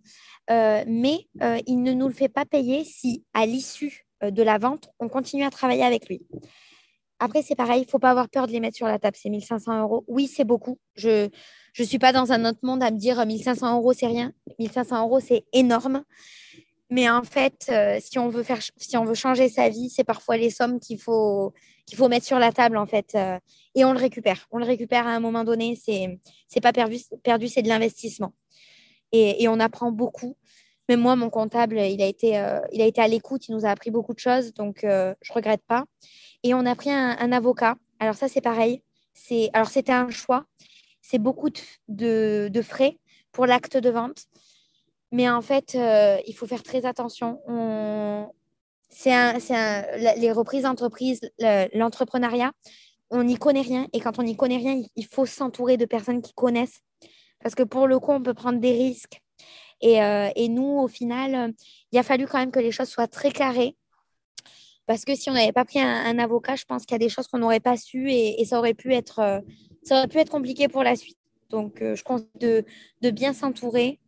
[0.49, 4.43] euh, mais euh, il ne nous le fait pas payer si, à l'issue euh, de
[4.43, 6.21] la vente, on continue à travailler avec lui.
[7.19, 9.15] Après, c'est pareil, il ne faut pas avoir peur de les mettre sur la table,
[9.15, 10.03] ces 1500 euros.
[10.07, 10.79] Oui, c'est beaucoup.
[10.95, 11.29] Je
[11.79, 14.33] ne suis pas dans un autre monde à me dire 1500 euros, c'est rien.
[14.59, 16.03] 1500 euros, c'est énorme.
[16.89, 17.71] Mais en fait,
[18.01, 20.99] si, on veut faire, si on veut changer sa vie, c'est parfois les sommes qu'il
[20.99, 21.53] faut,
[21.85, 23.15] qu'il faut mettre sur la table, en fait
[23.75, 24.47] et on le récupère.
[24.51, 25.75] On le récupère à un moment donné.
[25.75, 28.33] C'est c'est pas perdu, perdu c'est de l'investissement.
[29.11, 30.35] Et, on apprend beaucoup.
[30.89, 33.47] Même moi, mon comptable, il a été, euh, il a été à l'écoute.
[33.47, 35.85] Il nous a appris beaucoup de choses, donc euh, je regrette pas.
[36.43, 37.75] Et on a pris un, un avocat.
[37.99, 38.81] Alors ça, c'est pareil.
[39.13, 40.45] C'est alors c'était un choix.
[41.01, 41.49] C'est beaucoup
[41.87, 42.97] de, de, frais
[43.31, 44.25] pour l'acte de vente.
[45.11, 47.41] Mais en fait, euh, il faut faire très attention.
[47.47, 48.27] On...
[48.89, 49.11] C'est
[50.17, 51.19] les reprises d'entreprise,
[51.73, 52.51] l'entrepreneuriat,
[53.11, 53.87] on n'y connaît rien.
[53.93, 56.81] Et quand on n'y connaît rien, il faut s'entourer de personnes qui connaissent.
[57.41, 59.21] Parce que pour le coup, on peut prendre des risques.
[59.81, 61.53] Et, euh, nous, au final,
[61.91, 63.75] il a fallu quand même que les choses soient très carrées.
[64.87, 67.09] Parce que si on n'avait pas pris un, avocat, je pense qu'il y a des
[67.09, 69.39] choses qu'on n'aurait pas su et, ça, aurait pu être, euh,
[69.83, 71.17] ça aurait pu être compliqué pour la suite.
[71.49, 72.65] Donc, euh, je pense de,
[73.01, 73.99] de bien s'entourer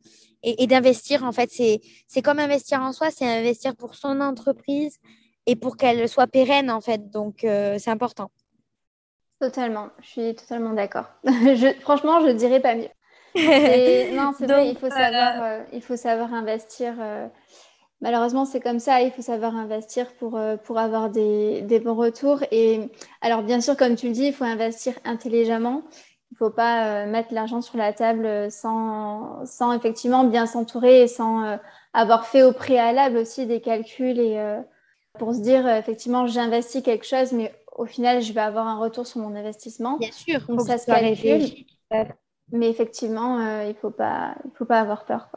[0.43, 1.23] et, et d'investir.
[1.23, 4.97] En fait, c'est comme investir en soi, c'est investir pour son entreprise
[5.45, 7.09] et pour qu'elle soit pérenne, en fait.
[7.09, 8.29] Donc, c'est important.
[9.39, 11.05] Totalement, je suis totalement d'accord.
[11.81, 12.89] franchement, je ne dirais pas mieux.
[14.15, 16.95] non, c'est vrai, il faut, savoir, euh, il faut savoir investir.
[16.99, 17.27] Euh,
[18.01, 21.93] malheureusement, c'est comme ça, il faut savoir investir pour, euh, pour avoir des, des, bons
[21.93, 22.41] retours.
[22.51, 22.89] Et
[23.21, 25.83] alors, bien sûr, comme tu le dis, il faut investir intelligemment.
[26.31, 31.07] Il ne faut pas mettre l'argent sur la table sans, sans effectivement bien s'entourer et
[31.07, 31.57] sans
[31.93, 34.61] avoir fait au préalable aussi des calculs et
[35.17, 39.05] pour se dire effectivement j'investis quelque chose, mais au final, je vais avoir un retour
[39.05, 39.97] sur mon investissement.
[39.97, 41.65] Bien sûr, donc ça se calcule.
[42.51, 45.29] Mais effectivement, euh, il ne faut, pas, faut pas avoir peur.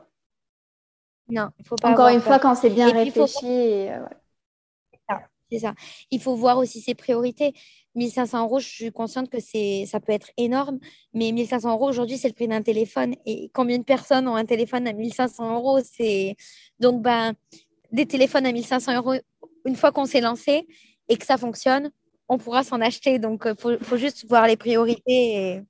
[1.29, 3.89] Non, il faut pas Encore une fois, quand c'est bien réfléchi.
[3.89, 3.99] Euh,
[5.51, 5.75] c'est ça.
[6.13, 7.53] Il faut voir aussi ses priorités.
[7.97, 9.39] 1500 euros, je suis consciente que
[9.87, 10.79] ça peut être énorme,
[11.13, 13.15] mais 1500 euros aujourd'hui, c'est le prix d'un téléphone.
[13.27, 15.81] Et combien de personnes ont un téléphone à 1500 euros?
[16.79, 17.35] Donc, ben,
[17.93, 19.15] des téléphones à 1500 euros,
[19.65, 20.67] une fois qu'on s'est lancé
[21.09, 21.91] et que ça fonctionne,
[22.29, 23.19] on pourra s'en acheter.
[23.19, 25.63] Donc, il euh, faut, juste voir les priorités.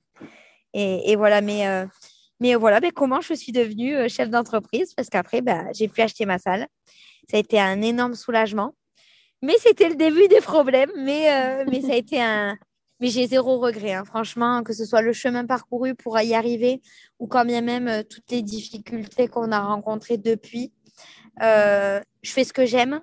[0.75, 1.41] Et, voilà.
[1.41, 1.87] Mais, euh,
[2.59, 4.95] voilà, mais comment je suis devenue euh, chef d'entreprise?
[4.95, 6.67] Parce qu'après, bah, j'ai pu acheter ma salle.
[7.31, 8.75] Ça a été un énorme soulagement.
[9.43, 10.91] Mais c'était le début des problèmes.
[10.97, 12.57] Mais, mais ça a été un.
[13.01, 14.05] Mais j'ai zéro regret, hein.
[14.05, 16.83] franchement, que ce soit le chemin parcouru pour y arriver
[17.19, 20.71] ou quand bien même toutes les difficultés qu'on a rencontrées depuis.
[21.41, 23.01] je fais ce que j'aime.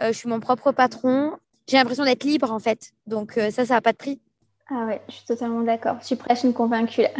[0.00, 1.32] je suis mon propre patron
[1.68, 2.92] j'ai l'impression d'être libre en fait.
[3.06, 4.20] Donc euh, ça, ça n'a pas de prix.
[4.68, 5.96] Ah ouais, je suis totalement d'accord.
[6.00, 7.10] Je suis presque une convaincue là.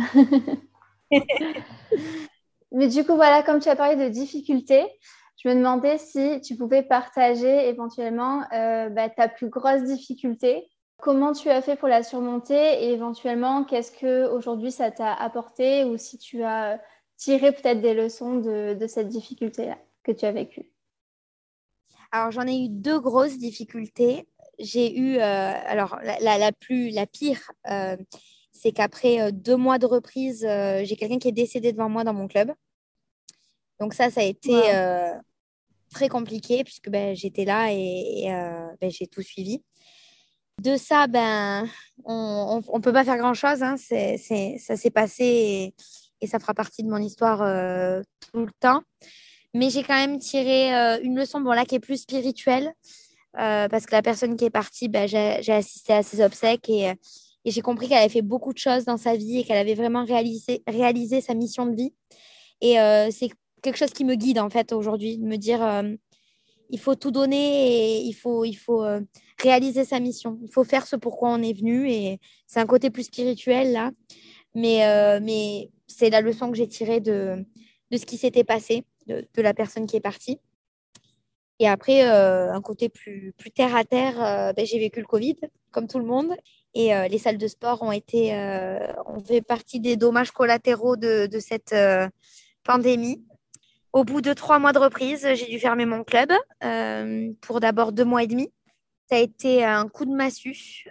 [2.73, 4.85] Mais du coup, voilà, comme tu as parlé de difficultés,
[5.37, 10.67] je me demandais si tu pouvais partager éventuellement euh, bah, ta plus grosse difficulté.
[10.99, 15.85] Comment tu as fait pour la surmonter et éventuellement qu'est-ce que aujourd'hui ça t'a apporté
[15.85, 16.81] ou si tu as
[17.19, 20.73] tiré peut-être des leçons de, cette difficulté-là que tu as vécue?
[22.13, 24.27] Alors j'en ai eu deux grosses difficultés
[24.59, 27.95] j'ai eu, euh, alors la, plus, la pire, euh,
[28.53, 30.49] c'est qu'après deux mois de reprise,
[30.83, 32.55] j'ai quelqu'un qui est décédé devant moi dans mon club.
[33.81, 34.53] Donc ça, ça a été
[35.93, 38.27] très compliqué puisque ben, j'étais là et,
[38.81, 39.63] ben, j'ai tout suivi.
[40.63, 41.69] De ça, ben,
[42.05, 43.63] on ne peut pas faire grand-chose.
[43.63, 43.77] Hein.
[43.77, 44.17] C'est,
[44.59, 45.75] ça s'est passé et,
[46.23, 47.39] et, ça fera partie de mon histoire
[48.33, 48.83] tout le temps.
[49.55, 50.71] Mais j'ai quand même tiré
[51.03, 52.73] une leçon, bon là, qui est plus spirituelle.
[53.39, 56.91] Euh, parce que la personne qui est partie, bah, j'ai assisté à ses obsèques et,
[56.91, 56.95] euh,
[57.45, 59.75] et j'ai compris qu'elle avait fait beaucoup de choses dans sa vie et qu'elle avait
[59.75, 61.93] vraiment réalisé, réalisé sa mission de vie.
[62.63, 63.31] Et euh, c'est
[63.67, 65.61] quelque chose qui me guide en fait aujourd'hui, de me dire
[66.71, 68.85] il faut tout donner et il faut, il faut
[69.43, 70.39] réaliser sa mission.
[70.43, 73.91] Il faut faire ce pourquoi on est venu et c'est un côté plus spirituel là.
[74.55, 74.79] Mais,
[75.21, 77.45] mais c'est la leçon que j'ai tirée de,
[77.91, 80.39] de ce qui s'était passé, de, la personne qui est partie.
[81.59, 85.07] Et après, euh, un côté plus, plus terre à terre, euh, ben, j'ai vécu le
[85.07, 85.37] Covid,
[85.71, 86.35] comme tout le monde.
[86.75, 88.35] Et les salles de sport ont été,
[89.07, 91.75] ont fait partie des dommages collatéraux de, de cette
[92.65, 93.25] pandémie.
[93.97, 96.31] Au bout de trois mois de reprise, j'ai dû fermer mon club
[97.41, 98.53] pour d'abord deux mois et demi.
[99.09, 100.85] Ça a été un coup de massue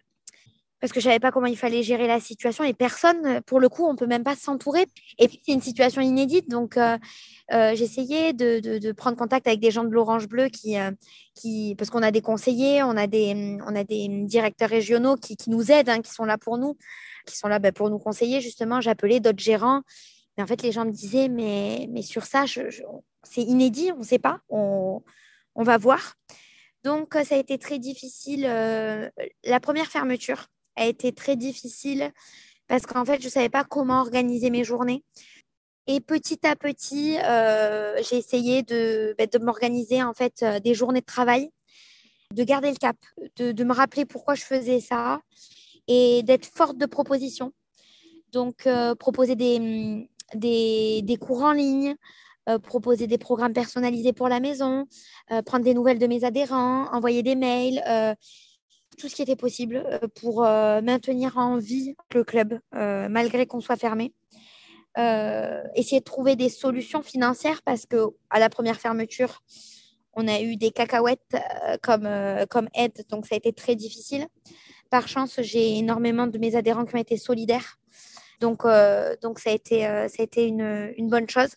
[0.82, 3.70] parce que je savais pas comment il fallait gérer la situation et personne, pour le
[3.70, 4.86] coup, on peut même pas s'entourer.
[5.20, 6.98] Et puis c'est une situation inédite, donc euh,
[7.54, 10.92] euh, j'essayais de, prendre contact avec des gens de l'Orange Bleu qui, euh,
[11.78, 15.72] parce qu'on a des conseillers, on a des, on a des directeurs régionaux qui, nous
[15.72, 16.76] aident, hein, qui sont là pour nous,
[17.28, 18.82] qui sont là bah, pour nous conseiller justement.
[18.82, 19.82] J'appelais d'autres gérants,
[20.38, 22.46] mais en fait les gens me disaient mais, mais sur ça,
[23.24, 25.02] c'est inédit, on ne sait pas, on,
[25.56, 26.16] on va voir.
[26.84, 28.42] Donc, ça a été très difficile.
[28.44, 32.12] la première fermeture, a été très difficile
[32.68, 35.04] parce qu'en fait, je ne savais pas comment organiser mes journées.
[35.88, 40.74] Et petit à petit, euh, j'ai essayé de, bah, de m'organiser en fait euh, des
[40.74, 41.52] journées de travail,
[42.34, 42.98] de garder le cap,
[43.36, 45.22] de, de me rappeler pourquoi je faisais ça
[45.88, 47.54] et d'être forte de propositions.
[48.32, 51.96] Donc, euh, proposer des, des, cours en ligne,
[52.64, 54.86] proposer des programmes personnalisés pour la maison,
[55.46, 57.82] prendre des nouvelles de mes adhérents, envoyer des mails
[58.96, 63.46] tout ce qui était possible euh, pour euh, maintenir en vie le club, euh, malgré
[63.46, 64.14] qu'on soit fermé.
[65.76, 67.98] essayer de trouver des solutions financières parce que
[68.30, 69.42] à la première fermeture,
[70.14, 71.36] on a eu des cacahuètes
[71.82, 72.08] comme,
[72.50, 74.28] comme aide, donc ça a été très difficile.
[74.90, 77.78] Par chance, j'ai énormément de mes adhérents qui ont été solidaires.
[78.42, 78.64] Donc,
[79.22, 81.56] donc ça a été, ça a été une, bonne chose.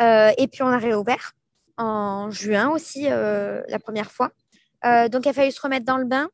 [0.00, 1.32] et puis, on a réouvert
[1.76, 4.30] en juin aussi, la première fois.
[4.82, 6.28] donc, il a fallu se remettre dans le bain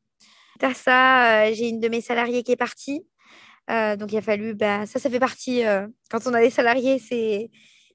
[0.63, 3.05] à ça, euh, j'ai une de mes salariés qui est partie.
[3.69, 6.49] Euh, donc, il a fallu, bah, ça, ça fait partie, euh, quand on a des
[6.49, 7.49] salariés, c'est,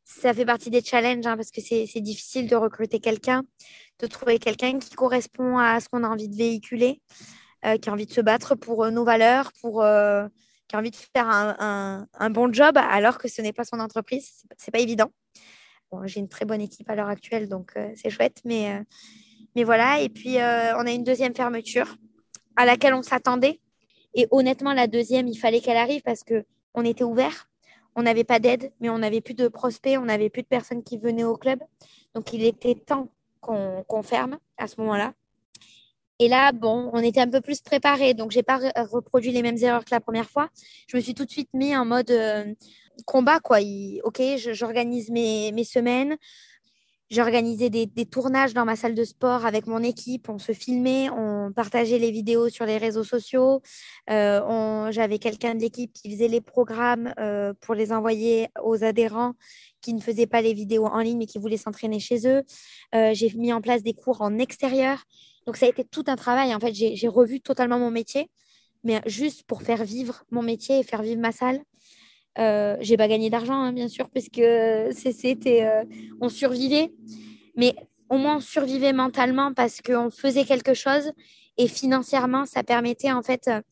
[0.05, 3.43] ça fait partie des challenges hein, parce que c'est, difficile de recruter quelqu'un,
[3.99, 7.01] de trouver quelqu'un qui correspond à ce qu'on a envie de véhiculer,
[7.83, 9.85] qui a envie de se battre pour nos valeurs, pour,
[10.69, 14.45] qui a envie de faire un, bon job alors que ce n'est pas son entreprise.
[14.57, 15.11] C'est, pas évident.
[15.91, 18.83] Bon, j'ai une très bonne équipe à l'heure actuelle, donc c'est chouette, mais,
[19.55, 20.01] mais voilà.
[20.01, 21.97] Et puis, on a une deuxième fermeture
[22.57, 23.61] à laquelle on s'attendait.
[24.15, 26.45] Et honnêtement, la deuxième, il fallait qu'elle arrive parce que
[26.75, 27.49] on était ouvert,
[27.95, 30.83] on n'avait pas d'aide, mais on n'avait plus de prospects, on n'avait plus de personnes
[30.83, 31.61] qui venaient au club.
[32.15, 33.11] Donc, il était temps
[33.41, 35.15] qu'on ferme à ce moment-là.
[36.19, 38.59] Et là, bon, on était un peu plus préparé, donc j'ai pas
[38.91, 40.49] reproduit les mêmes erreurs que la première fois.
[40.89, 42.55] Je me suis tout de suite mis en mode euh,
[43.05, 43.59] combat, quoi.
[44.05, 46.17] ok, j'organise mes, semaines,
[47.11, 50.31] j'ai organisé des, tournages dans ma salle de sport avec mon équipe.
[50.31, 53.61] On se filmait, on partageait les vidéos sur les réseaux sociaux.
[54.09, 59.35] Euh, j'avais quelqu'un de l'équipe qui faisait les programmes euh, pour les envoyer aux adhérents
[59.83, 62.43] qui ne faisaient pas les vidéos en ligne mais qui voulaient s'entraîner chez eux.
[63.13, 65.05] J'ai mis en place des cours en extérieur.
[65.47, 66.55] Donc ça a été tout un travail.
[66.55, 68.31] En fait, j'ai revu totalement mon métier,
[68.85, 71.61] mais juste pour faire vivre mon métier et faire vivre ma salle.
[72.39, 75.85] Euh, j'ai pas gagné d'argent, hein, bien sûr, parce que c'était, euh,
[76.21, 76.93] on survivait,
[77.57, 77.75] mais
[78.11, 81.11] au moins on survivait mentalement parce qu'on faisait quelque chose
[81.57, 83.63] et financièrement, ça permettait en fait, euh,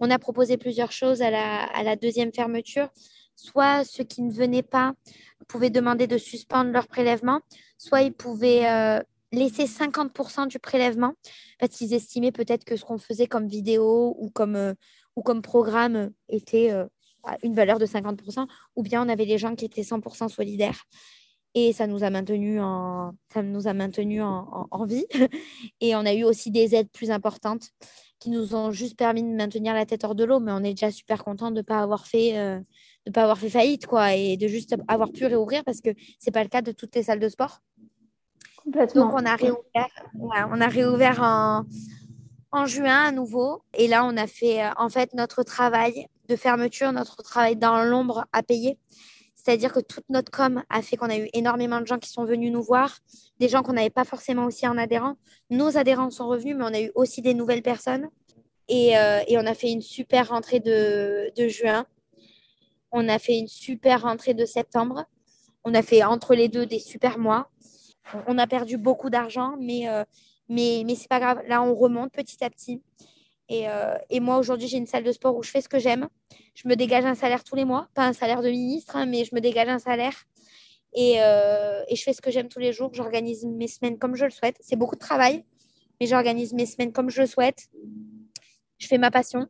[0.00, 2.88] on a proposé plusieurs choses à la, à la deuxième fermeture.
[3.36, 4.94] Soit ceux qui ne venaient pas
[5.48, 7.40] pouvaient demander de suspendre leur prélèvement,
[7.76, 8.64] soit ils pouvaient
[9.34, 11.14] laisser 50% du prélèvement
[11.58, 14.74] parce qu'ils estimaient peut-être que ce qu'on faisait comme vidéo ou comme,
[15.24, 16.72] comme programme était
[17.42, 20.84] une valeur de 50%, ou bien on avait des gens qui étaient 100% solidaires.
[21.56, 25.06] Et ça nous a maintenu en, ça nous a maintenu en, en, vie.
[25.80, 27.68] Et on a eu aussi des aides plus importantes
[28.18, 30.40] qui nous ont juste permis de maintenir la tête hors de l'eau.
[30.40, 32.60] Mais on est déjà super content de ne pas avoir fait, euh,
[33.12, 36.42] pas avoir fait faillite, quoi, et de juste avoir pu réouvrir parce que c'est pas
[36.42, 37.60] le cas de toutes les salles de sport.
[38.64, 39.06] Complètement.
[39.06, 41.64] Donc on a réouvert, on a réouvert en,
[42.54, 43.62] en juin à nouveau.
[43.74, 47.82] Et là, on a fait euh, en fait notre travail de fermeture, notre travail dans
[47.82, 48.78] l'ombre à payer.
[49.34, 52.24] C'est-à-dire que toute notre com a fait qu'on a eu énormément de gens qui sont
[52.24, 52.98] venus nous voir,
[53.40, 55.16] des gens qu'on n'avait pas forcément aussi en adhérents.
[55.50, 58.08] Nos adhérents sont revenus, mais on a eu aussi des nouvelles personnes.
[58.68, 61.84] Et, euh, et on a fait une super rentrée de, de, juin.
[62.90, 65.04] On a fait une super rentrée de septembre.
[65.64, 67.50] On a fait entre les deux des super mois.
[68.26, 70.04] On a perdu beaucoup d'argent, mais, euh,
[70.48, 71.42] mais, c'est pas grave.
[71.48, 72.82] Là, on remonte petit à petit.
[73.50, 76.08] Euh, et, moi, aujourd'hui, j'ai une salle de sport où je fais ce que j'aime.
[76.54, 79.24] Je me dégage un salaire tous les mois, pas un salaire de ministre, hein, mais
[79.24, 80.24] je me dégage un salaire.
[80.96, 82.90] Euh, et, je fais ce que j'aime tous les jours.
[82.94, 84.56] J'organise mes semaines comme je le souhaite.
[84.60, 85.44] C'est beaucoup de travail,
[86.00, 87.68] mais j'organise mes semaines comme je le souhaite.
[88.78, 89.46] Je fais ma passion.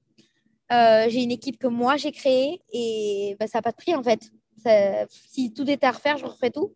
[0.73, 3.95] Euh, j'ai une équipe que moi, j'ai créée et bah, ça n'a pas de prix
[3.95, 4.31] en fait.
[5.09, 6.75] si tout était à refaire, je referais tout.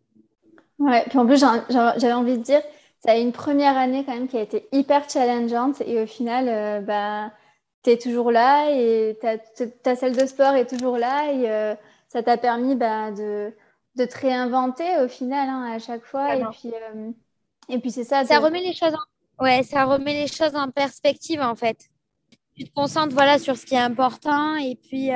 [0.79, 2.61] Ouais, puis en plus, j'avais envie de dire,
[2.99, 6.47] ça a une première année quand même qui a été hyper challengeante et au final,
[6.47, 7.31] euh, bah,
[7.83, 11.75] tu es toujours là et ta, salle de sport est toujours là et
[12.07, 13.53] ça t'a permis bah, de,
[13.95, 16.35] de, te réinventer au final hein, à chaque fois.
[16.35, 16.71] Et puis,
[17.67, 18.23] et puis c'est ça.
[18.23, 19.43] Ça remet les choses en...
[19.43, 21.89] Ouais, ça remet les choses en perspective en fait.
[22.55, 25.09] Tu te concentres voilà, sur ce qui est important et puis,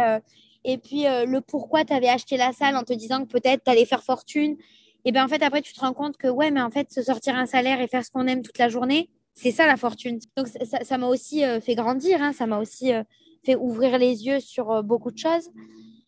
[0.63, 3.71] et puis le pourquoi tu avais acheté la salle en te disant que peut-être tu
[3.71, 4.57] allais faire fortune
[5.05, 7.01] et bien en fait après tu te rends compte que ouais mais en fait se
[7.01, 10.19] sortir un salaire et faire ce qu'on aime toute la journée c'est ça la fortune.
[10.37, 12.33] Donc ça m'a aussi euh, fait grandir hein.
[12.33, 13.03] ça m'a aussi euh,
[13.43, 15.49] fait ouvrir les yeux sur euh, beaucoup de choses.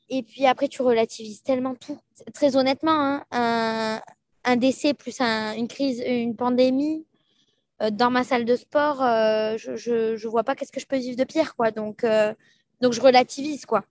[0.10, 1.98] Et puis après tu relativises tellement tout.
[2.34, 4.02] Très honnêtement hein,
[4.43, 7.06] un, décès plus une crise une pandémie
[7.91, 8.98] dans ma salle de sport
[9.58, 11.72] je, je, je vois pas qu'est-ce que je peux vivre de pire quoi.
[11.72, 12.06] Donc
[12.82, 13.84] donc je relativise quoi.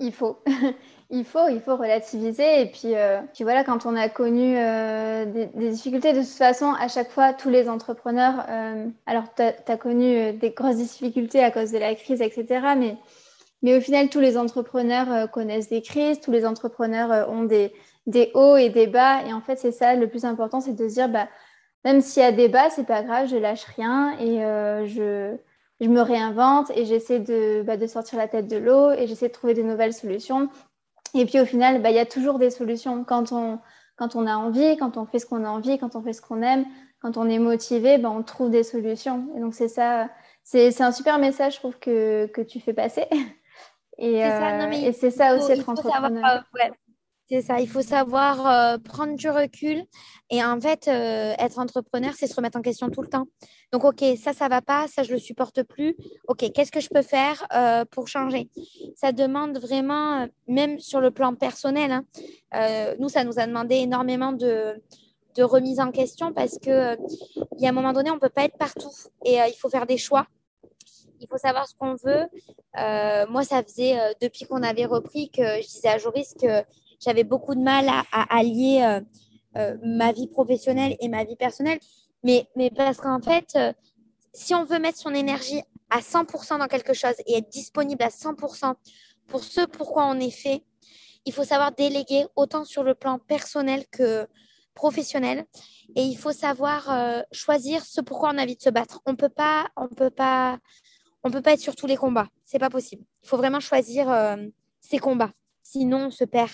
[0.00, 0.42] Il faut
[1.10, 2.60] il faut, il faut relativiser.
[2.62, 6.88] Et puis, euh, voilà, quand on a connu euh, des, difficultés, de toute façon, à
[6.88, 11.72] chaque fois, tous les entrepreneurs, euh, alors tu as, connu des grosses difficultés à cause
[11.72, 12.46] de la crise, etc.
[12.76, 12.96] Mais,
[13.62, 17.72] mais au final, tous les entrepreneurs connaissent des crises, tous les entrepreneurs ont des,
[18.06, 19.22] des hauts et des bas.
[19.26, 21.28] Et en fait, c'est ça, le plus important, c'est de se dire, bah,
[21.84, 24.40] même s'il y a des bas, c'est pas grave, je lâche rien et
[24.86, 25.36] je
[25.80, 29.28] je me réinvente et j'essaie de, bah, de sortir la tête de l'eau et j'essaie
[29.28, 30.48] de trouver des nouvelles solutions.
[31.14, 33.04] Et puis au final, bah, il y a toujours des solutions.
[33.04, 33.58] Quand on,
[33.96, 36.22] quand on a envie, quand on fait ce qu'on a envie, quand on fait ce
[36.22, 36.64] qu'on aime,
[37.00, 39.28] quand on est motivé, bah, on trouve des solutions.
[39.36, 40.08] Et donc c'est ça,
[40.42, 43.06] c'est un super message, je trouve, que, que tu fais passer.
[43.98, 44.22] Et
[44.92, 46.44] c'est ça, euh, aussi être entrepreneur.
[46.54, 46.68] Euh,
[47.30, 49.84] c'est ça, il faut savoir euh, prendre du recul
[50.30, 53.26] et en fait, euh, être entrepreneur, c'est se remettre en question tout le temps.
[53.70, 55.94] Donc, OK, ça, ça va pas, ça, je le supporte plus.
[56.26, 58.48] OK, qu'est-ce que je peux faire euh, pour changer?
[58.96, 64.32] Ça demande vraiment, même sur le plan personnel, hein, nous, ça nous a demandé énormément
[64.32, 64.82] de,
[65.34, 66.96] de remise en question parce que
[67.58, 68.92] il y a un moment donné, on peut pas être partout
[69.26, 70.26] et il faut faire des choix.
[71.20, 72.26] Il faut savoir ce qu'on veut.
[73.30, 76.64] moi, ça faisait depuis qu'on avait repris que je disais à Joris que
[77.00, 79.00] j'avais beaucoup de mal à, allier euh,
[79.56, 81.78] euh, ma vie professionnelle et ma vie personnelle.
[82.24, 83.72] Mais, mais parce qu'en fait, euh,
[84.32, 88.08] si on veut mettre son énergie à 100% dans quelque chose et être disponible à
[88.08, 88.74] 100%
[89.26, 90.64] pour ce pourquoi on est fait,
[91.24, 94.26] il faut savoir déléguer autant sur le plan personnel que
[94.74, 95.44] professionnel
[95.96, 99.00] et il faut savoir choisir ce pourquoi on a envie de se battre.
[99.06, 100.58] On peut pas, on peut pas,
[101.24, 102.28] on peut pas être sur tous les combats.
[102.44, 103.04] C'est pas possible.
[103.22, 104.08] Il faut vraiment choisir
[104.80, 105.32] ses combats.
[105.62, 106.50] Sinon, on se perd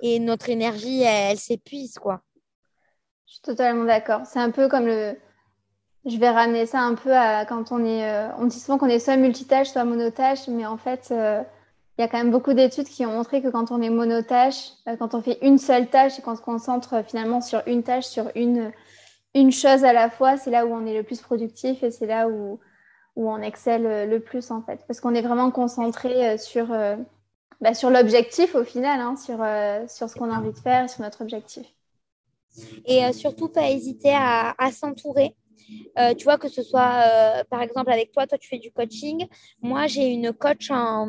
[0.00, 2.20] et notre énergie, elle, s'épuise, quoi.
[3.26, 4.22] Je suis totalement d'accord.
[4.24, 5.16] C'est un peu comme le.
[6.06, 8.08] Je vais ramener ça un peu à quand on est.
[8.08, 11.42] Euh, on dit souvent qu'on est soit multitâche, soit monotâche, mais en fait, euh,
[11.98, 14.70] il y a quand même beaucoup d'études qui ont montré que quand on est monotâche,
[14.86, 18.06] euh, quand on fait une seule tâche et qu'on se concentre finalement sur une tâche,
[18.06, 18.72] sur une,
[19.34, 22.06] une chose à la fois, c'est là où on est le plus productif et c'est
[22.06, 22.60] là où,
[23.16, 24.84] où on excelle le plus, en fait.
[24.86, 26.68] Parce qu'on est vraiment concentré sur
[27.60, 30.88] bah, sur l'objectif au final, hein, sur, euh, sur ce qu'on a envie de faire,
[30.88, 31.66] sur notre objectif.
[32.86, 35.36] Et euh, surtout, pas hésiter à, à s'entourer.
[35.98, 39.26] Euh, tu vois, que ce soit, par exemple, avec toi, toi, tu fais du coaching.
[39.60, 41.08] Moi, j'ai une coach en...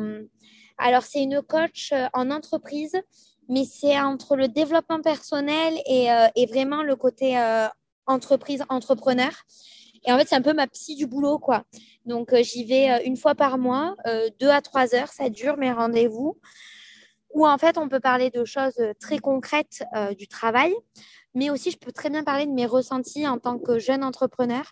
[0.76, 3.00] Alors, c'est une coach en entreprise,
[3.48, 7.38] mais c'est entre le développement personnel et, et vraiment le côté
[8.06, 9.32] entreprise, entrepreneur.
[10.06, 11.64] Et en fait, c'est un peu ma psy du boulot, quoi.
[12.06, 15.28] Donc, euh, j'y vais euh, une fois par mois, euh, deux à trois heures, ça
[15.28, 16.38] dure mes rendez-vous,
[17.34, 19.84] où en fait, on peut parler de choses très concrètes
[20.18, 20.74] du travail,
[21.34, 24.64] mais aussi, je peux très bien parler de mes ressentis en tant que jeune entrepreneur.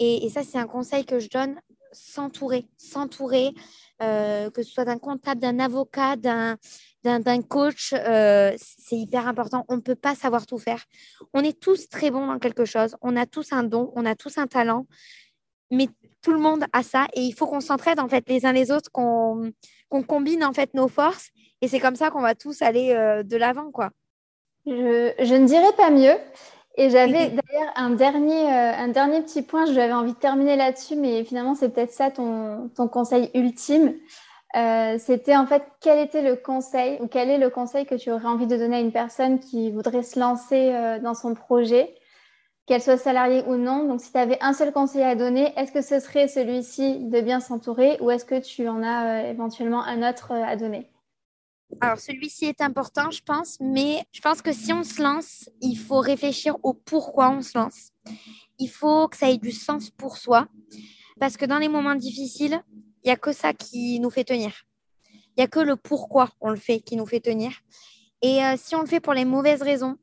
[0.00, 1.60] Et, et ça, c'est un conseil que je donne
[1.92, 3.52] s'entourer, s'entourer,
[4.00, 6.56] que ce soit d'un comptable, d'un avocat, d'un
[7.04, 9.64] d'un coach, euh, c'est hyper important.
[9.68, 10.84] On ne peut pas savoir tout faire.
[11.34, 12.96] On est tous très bons dans quelque chose.
[13.02, 14.86] On a tous un don, on a tous un talent.
[15.70, 15.88] Mais
[16.22, 18.70] tout le monde a ça et il faut qu'on s'entraide en fait les uns les
[18.70, 19.52] autres, qu'on
[20.06, 21.30] combine en fait nos forces
[21.60, 23.90] et c'est comme ça qu'on va tous aller euh, de l'avant quoi.
[24.66, 26.16] Je, je, ne dirais pas mieux.
[26.76, 30.96] Et j'avais d'ailleurs un dernier, euh, un dernier petit point, j'avais envie de terminer là-dessus,
[30.96, 33.94] mais finalement c'est peut-être ça ton, ton conseil ultime.
[34.54, 38.10] Euh, c'était en fait quel était le conseil ou quel est le conseil que tu
[38.10, 41.94] aurais envie de donner à une personne qui voudrait se lancer euh, dans son projet,
[42.66, 43.88] qu'elle soit salariée ou non?
[43.88, 47.20] Donc, si tu avais un seul conseil à donner, est-ce que ce serait celui-ci de
[47.22, 50.90] bien s'entourer ou est-ce que tu en as euh, éventuellement un autre à donner?
[51.80, 55.76] Alors, celui-ci est important, je pense, mais je pense que si on se lance, il
[55.76, 57.88] faut réfléchir au pourquoi on se lance.
[58.58, 60.46] Il faut que ça ait du sens pour soi,
[61.18, 62.62] parce que dans les moments difficiles,
[63.02, 64.64] il n'y a que ça qui nous fait tenir.
[65.36, 67.52] Il n'y a que le pourquoi on le fait qui nous fait tenir.
[68.22, 69.96] Et euh, si on le fait pour les mauvaises raisons,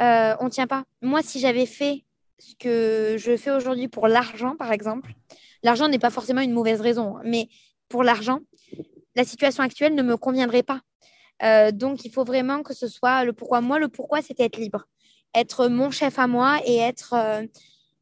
[0.00, 0.84] euh, on ne tient pas.
[1.02, 2.04] Moi, si j'avais fait
[2.38, 5.12] ce que je fais aujourd'hui pour l'argent, par exemple,
[5.62, 7.48] l'argent n'est pas forcément une mauvaise raison, mais
[7.88, 8.40] pour l'argent,
[9.14, 10.80] la situation actuelle ne me conviendrait pas.
[11.42, 13.60] Euh, donc, il faut vraiment que ce soit le pourquoi.
[13.60, 14.86] Moi, le pourquoi, c'est être libre.
[15.34, 17.14] Être mon chef à moi et être,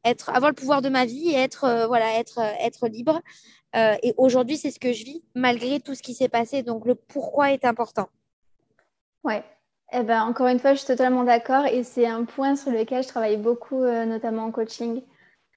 [0.05, 3.21] être avoir le pouvoir de ma vie et être, voilà, être, être libre.
[3.75, 6.63] Et aujourd'hui, c'est ce que je vis, malgré tout ce qui s'est passé.
[6.63, 8.07] Donc, le pourquoi est important.
[9.23, 9.43] Ouais.
[9.91, 11.65] Eh ben, encore une fois, je suis totalement d'accord.
[11.65, 15.01] Et c'est un point sur lequel je travaille beaucoup, notamment en coaching.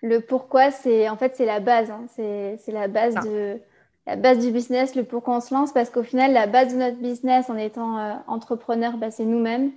[0.03, 1.91] Le pourquoi, c'est en fait, c'est la base.
[1.91, 2.07] Hein.
[2.15, 3.61] C'est la base de
[4.07, 6.79] la base du business, le pourquoi on se lance, parce qu'au final, la base de
[6.79, 9.73] notre business en étant euh, entrepreneur, bah, c'est nous-mêmes.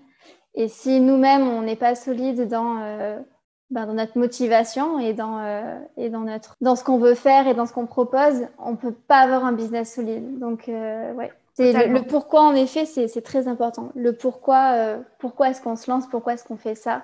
[0.53, 2.77] Et si nous-mêmes, on n'est pas solide dans,
[3.71, 7.15] euh, bah, dans notre motivation et dans, euh, et dans, notre, dans ce qu'on veut
[7.15, 10.39] faire et dans ce qu'on propose, on ne peut pas avoir un business solide.
[10.39, 11.31] Donc, ouais.
[11.57, 13.91] Le, le, pourquoi, en effet, c'est très important.
[13.93, 17.03] Le pourquoi, pourquoi est-ce qu'on se lance, pourquoi est-ce qu'on fait ça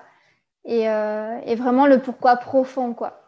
[0.64, 3.20] et, et, vraiment le pourquoi profond, quoi.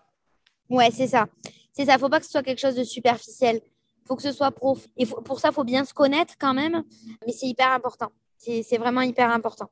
[0.70, 1.26] Ouais, c'est ça.
[1.74, 1.98] C'est ça.
[1.98, 3.60] Faut pas que ce soit quelque chose de superficiel
[4.08, 4.84] faut que ce soit prof.
[4.96, 6.82] Et pour ça, il faut bien se connaître quand même.
[7.26, 8.10] Mais c'est hyper important.
[8.38, 9.70] C'est vraiment hyper important.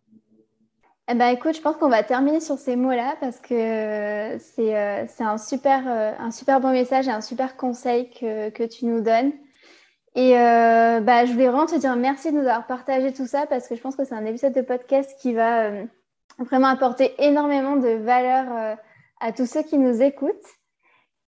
[1.09, 5.07] Eh ben, écoute, je pense qu'on va terminer sur ces mots-là parce que c'est euh,
[5.21, 9.01] un, super, euh, un super bon message et un super conseil que, que tu nous
[9.01, 9.33] donnes.
[10.17, 13.47] Et euh, bah, je voulais vraiment te dire merci de nous avoir partagé tout ça
[13.47, 15.71] parce que je pense que c'est un épisode de podcast qui va
[16.39, 18.77] vraiment apporter énormément de valeur
[19.21, 20.35] à tous ceux qui nous écoutent.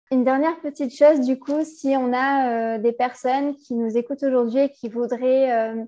[0.09, 4.23] Une dernière petite chose, du coup, si on a euh, des personnes qui nous écoutent
[4.23, 5.83] aujourd'hui et qui voudraient euh,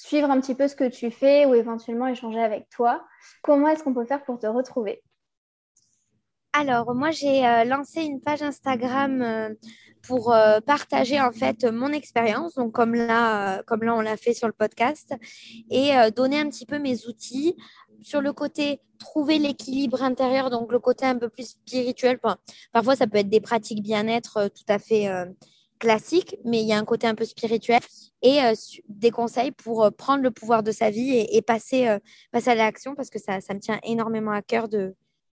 [0.00, 3.04] suivre un petit peu ce que tu fais ou éventuellement échanger avec toi,
[3.42, 5.02] comment est-ce qu'on peut faire pour te retrouver?
[6.52, 9.54] Alors, moi, j'ai euh, lancé une page Instagram
[10.02, 10.34] pour
[10.64, 15.14] partager en fait mon expérience, donc comme là, on l'a fait sur le podcast,
[15.70, 17.56] et donner un petit peu mes outils.
[18.00, 22.18] Sur le côté trouver l'équilibre intérieur, donc le côté un peu plus spirituel.
[22.72, 25.08] parfois, ça peut être des pratiques bien-être euh, tout à fait
[25.84, 27.80] euh, classiques, mais il y a un côté un peu spirituel
[28.22, 28.54] et euh,
[28.88, 31.98] des conseils pour prendre le pouvoir de sa vie et, passer,
[32.30, 34.94] passer à l'action parce que ça, ça, me tient énormément à cœur de,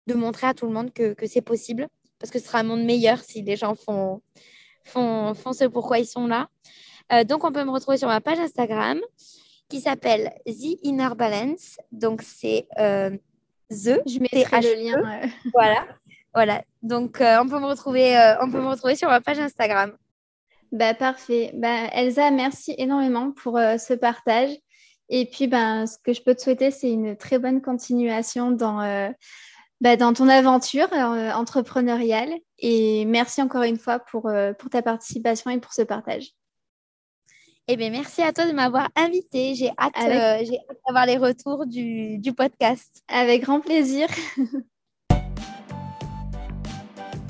[0.07, 1.89] de montrer à tout le monde que, que c'est possible
[2.19, 4.21] parce que ce sera un monde meilleur si les gens font,
[4.85, 6.49] font, font ce pourquoi ils sont là.
[7.25, 9.01] donc, on peut me retrouver sur ma page Instagram
[9.71, 11.79] qui s'appelle The Inner Balance.
[11.93, 13.11] Donc, c'est euh,
[13.71, 14.03] The.
[14.05, 15.31] Je mettrai le lien.
[15.55, 15.87] Voilà.
[16.35, 16.63] Voilà.
[16.83, 19.97] Donc, euh, on, peut me retrouver, euh, on peut me retrouver sur ma page Instagram.
[20.73, 21.51] Bah, parfait.
[21.55, 24.51] Bah, Elsa, merci énormément pour ce partage.
[25.09, 29.13] Et puis, ben, ce que je peux te souhaiter, c'est une très bonne continuation dans,
[29.81, 32.33] bah, dans ton aventure entrepreneuriale.
[32.59, 36.35] Et merci encore une fois pour, pour ta participation et pour ce partage.
[37.73, 39.55] Eh bien, merci à toi de m'avoir invité.
[39.55, 40.45] J'ai hâte, euh,
[40.89, 43.05] d'avoir les retours du, du podcast.
[43.07, 44.09] Avec grand plaisir.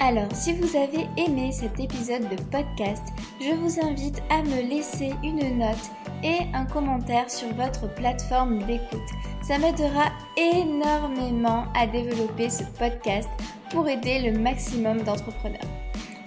[0.03, 3.05] Alors, si vous avez aimé cet épisode de podcast,
[3.39, 5.91] je vous invite à me laisser une note
[6.25, 8.99] et un commentaire sur votre plateforme d'écoute.
[9.43, 10.07] Ça m'aidera
[10.39, 13.29] énormément à développer ce podcast
[13.71, 15.61] pour aider le maximum d'entrepreneurs.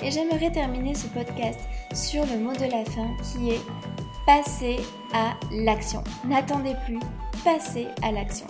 [0.03, 1.59] Et j'aimerais terminer ce podcast
[1.95, 3.61] sur le mot de la fin qui est
[4.27, 4.77] passez
[5.13, 6.03] à l'action.
[6.25, 6.99] N'attendez plus,
[7.43, 8.45] passez à l'action.